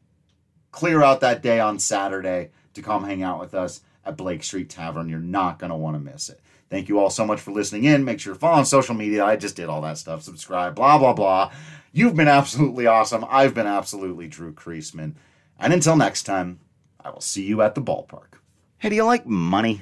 clear 0.72 1.04
out 1.04 1.22
that 1.22 1.42
day 1.42 1.60
on 1.60 1.80
Saturday 1.80 2.50
to 2.74 2.82
come 2.82 3.04
hang 3.04 3.24
out 3.24 3.40
with 3.40 3.54
us 3.54 3.82
at 4.06 4.18
Blake 4.18 4.44
Street 4.44 4.70
Tavern. 4.70 5.10
You're 5.10 5.20
not 5.20 5.60
going 5.60 5.72
to 5.72 5.76
want 5.76 5.96
to 5.96 6.00
miss 6.00 6.30
it. 6.30 6.40
Thank 6.70 6.90
you 6.90 7.00
all 7.00 7.10
so 7.10 7.26
much 7.26 7.40
for 7.40 7.52
listening 7.52 7.86
in. 7.86 8.04
Make 8.04 8.20
sure 8.20 8.34
to 8.34 8.40
follow 8.40 8.58
on 8.58 8.66
social 8.66 8.96
media. 8.96 9.24
I 9.24 9.38
just 9.38 9.56
did 9.56 9.70
all 9.70 9.82
that 9.82 9.98
stuff. 9.98 10.22
Subscribe, 10.22 10.76
blah, 10.76 10.98
blah, 10.98 11.14
blah. 11.14 11.52
You've 11.94 12.16
been 12.16 12.28
absolutely 12.28 12.88
awesome. 12.88 13.26
I've 13.30 13.54
been 13.54 13.68
absolutely 13.68 14.28
Drew 14.28 14.54
Creasman. 14.54 15.16
And 15.60 15.74
until 15.74 15.96
next 15.96 16.24
time, 16.24 16.60
I 17.00 17.10
will 17.10 17.22
see 17.22 17.46
you 17.46 17.62
at 17.62 17.74
the 17.74 17.82
ballpark. 17.82 18.36
Hey, 18.80 18.90
do 18.90 18.96
you 18.96 19.06
like 19.06 19.26
money? 19.26 19.82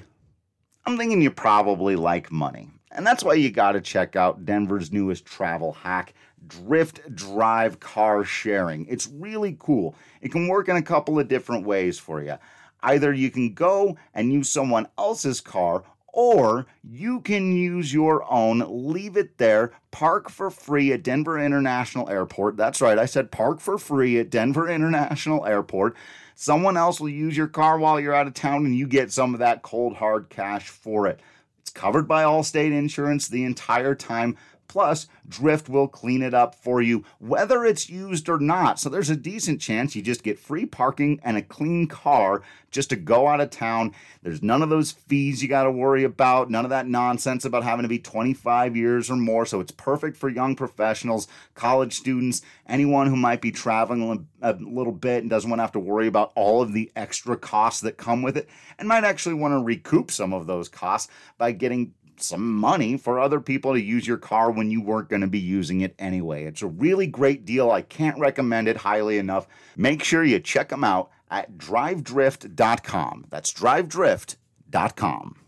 I'm 0.86 0.98
thinking 0.98 1.22
you 1.22 1.32
probably 1.32 1.96
like 1.96 2.32
money. 2.32 2.70
And 2.92 3.06
that's 3.06 3.24
why 3.24 3.34
you 3.34 3.50
got 3.50 3.74
to 3.74 3.82
check 3.82 4.16
out 4.16 4.46
Denver's 4.46 4.92
newest 4.92 5.26
travel 5.26 5.74
hack, 5.74 6.14
Drift 6.48 7.14
Drive 7.14 7.80
Car 7.80 8.24
Sharing. 8.24 8.86
It's 8.86 9.08
really 9.08 9.58
cool. 9.60 9.96
It 10.22 10.32
can 10.32 10.48
work 10.48 10.70
in 10.70 10.76
a 10.76 10.82
couple 10.82 11.20
of 11.20 11.28
different 11.28 11.66
ways 11.66 12.00
for 12.00 12.22
you. 12.22 12.36
Either 12.84 13.12
you 13.12 13.32
can 13.32 13.54
go 13.54 13.98
and 14.14 14.32
use 14.32 14.48
someone 14.48 14.88
else's 14.98 15.42
car, 15.42 15.84
or 16.16 16.66
you 16.84 17.20
can 17.22 17.52
use 17.52 17.94
your 17.94 18.26
own, 18.32 18.64
leave 18.68 19.18
it 19.18 19.38
there, 19.38 19.74
park 19.92 20.30
for 20.30 20.50
free 20.50 20.92
at 20.94 21.04
Denver 21.04 21.40
International 21.40 22.10
Airport. 22.10 22.58
That's 22.58 22.82
right, 22.82 22.98
I 22.98 23.06
said 23.06 23.32
park 23.32 23.60
for 23.60 23.78
free 23.78 24.18
at 24.20 24.30
Denver 24.30 24.70
International 24.70 25.46
Airport 25.46 25.96
Someone 26.38 26.76
else 26.76 27.00
will 27.00 27.10
use 27.10 27.38
your 27.38 27.48
car 27.48 27.78
while 27.78 27.98
you're 27.98 28.14
out 28.14 28.28
of 28.28 28.34
town 28.34 28.66
and 28.66 28.76
you 28.76 28.86
get 28.86 29.12
some 29.12 29.34
of 29.34 29.40
that 29.40 29.62
cold 29.62 29.96
hard 29.96 30.30
cash 30.30 30.68
for 30.68 31.08
it. 31.08 31.22
It's 31.62 31.72
covered 31.72 32.10
by 32.10 32.24
Allstate 32.24 32.74
insurance 32.74 33.30
the 33.30 33.46
entire 33.46 33.96
time. 33.96 34.38
Plus, 34.68 35.08
Drift 35.28 35.70
will 35.70 35.88
clean 35.88 36.22
it 36.22 36.34
up 36.34 36.56
for 36.56 36.82
you, 36.82 37.04
whether 37.20 37.64
it's 37.64 37.90
used 37.90 38.28
or 38.28 38.40
not. 38.40 38.80
So 38.80 38.90
there's 38.90 39.10
a 39.10 39.16
decent 39.16 39.62
chance 39.62 39.96
you 39.96 40.02
just 40.02 40.24
get 40.24 40.40
free 40.40 40.66
parking 40.66 41.20
and 41.24 41.38
a 41.38 41.42
clean 41.42 41.88
car 41.88 42.42
just 42.72 42.90
to 42.90 42.96
go 42.96 43.28
out 43.28 43.40
of 43.40 43.50
town. 43.52 43.94
There's 44.22 44.44
none 44.44 44.62
of 44.62 44.70
those 44.70 44.92
fees 44.92 45.42
you 45.42 45.48
got 45.48 45.64
to 45.64 45.72
worry 45.72 46.04
about, 46.04 46.50
none 46.50 46.66
of 46.66 46.72
that 46.72 46.88
nonsense 46.88 47.46
about 47.46 47.64
having 47.64 47.84
to 47.84 47.90
be 47.90 48.00
25 48.00 48.76
years 48.76 49.10
or 49.10 49.16
more. 49.16 49.46
So 49.46 49.62
it's 49.62 49.72
perfect 49.72 50.18
for 50.18 50.30
young 50.30 50.56
professionals, 50.56 51.28
college 51.54 51.94
students, 51.94 52.42
anyone 52.68 53.08
who 53.08 53.16
might 53.16 53.42
be 53.42 53.52
traveling 53.52 54.28
a 54.42 54.54
little 54.54 54.92
bit 54.92 55.22
and 55.24 55.30
doesn't 55.30 55.50
want 55.50 55.60
to 55.60 55.64
have 55.64 55.72
to 55.74 55.80
worry 55.80 56.08
about 56.08 56.34
all 56.36 56.62
of 56.62 56.74
the 56.74 56.92
extra 56.96 57.38
costs 57.38 57.82
that 57.82 57.98
come 57.98 58.22
with 58.22 58.36
it 58.36 58.50
and 58.78 58.88
might 58.90 59.06
actually 59.06 59.36
want 59.36 59.54
to 59.54 59.64
recoup 59.64 60.12
some 60.12 60.34
of 60.34 60.48
those 60.48 60.68
costs 60.68 61.10
by 61.38 61.52
getting 61.52 61.94
some 62.22 62.54
money 62.54 62.98
for 62.98 63.20
other 63.20 63.40
people 63.40 63.74
to 63.74 63.82
use 63.82 64.08
your 64.08 64.18
car 64.18 64.52
when 64.52 64.72
you 64.72 64.82
weren't 64.82 65.10
going 65.10 65.22
to 65.22 65.28
be 65.28 65.40
using 65.40 65.82
it 65.82 65.96
anyway. 66.00 66.46
It's 66.46 66.62
a 66.62 66.68
really 66.68 67.08
great 67.08 67.46
deal. 67.46 67.72
I 67.72 67.82
can't 67.82 68.20
recommend 68.20 68.68
it 68.68 68.78
highly 68.78 69.18
enough. 69.18 69.48
Make 69.76 70.04
sure 70.04 70.24
you 70.24 70.40
check 70.40 70.70
them 70.70 70.84
out 70.84 71.10
at 71.30 71.58
drivedrift.com. 71.58 73.26
That's 73.30 73.54
drivedrift.com. 73.54 75.45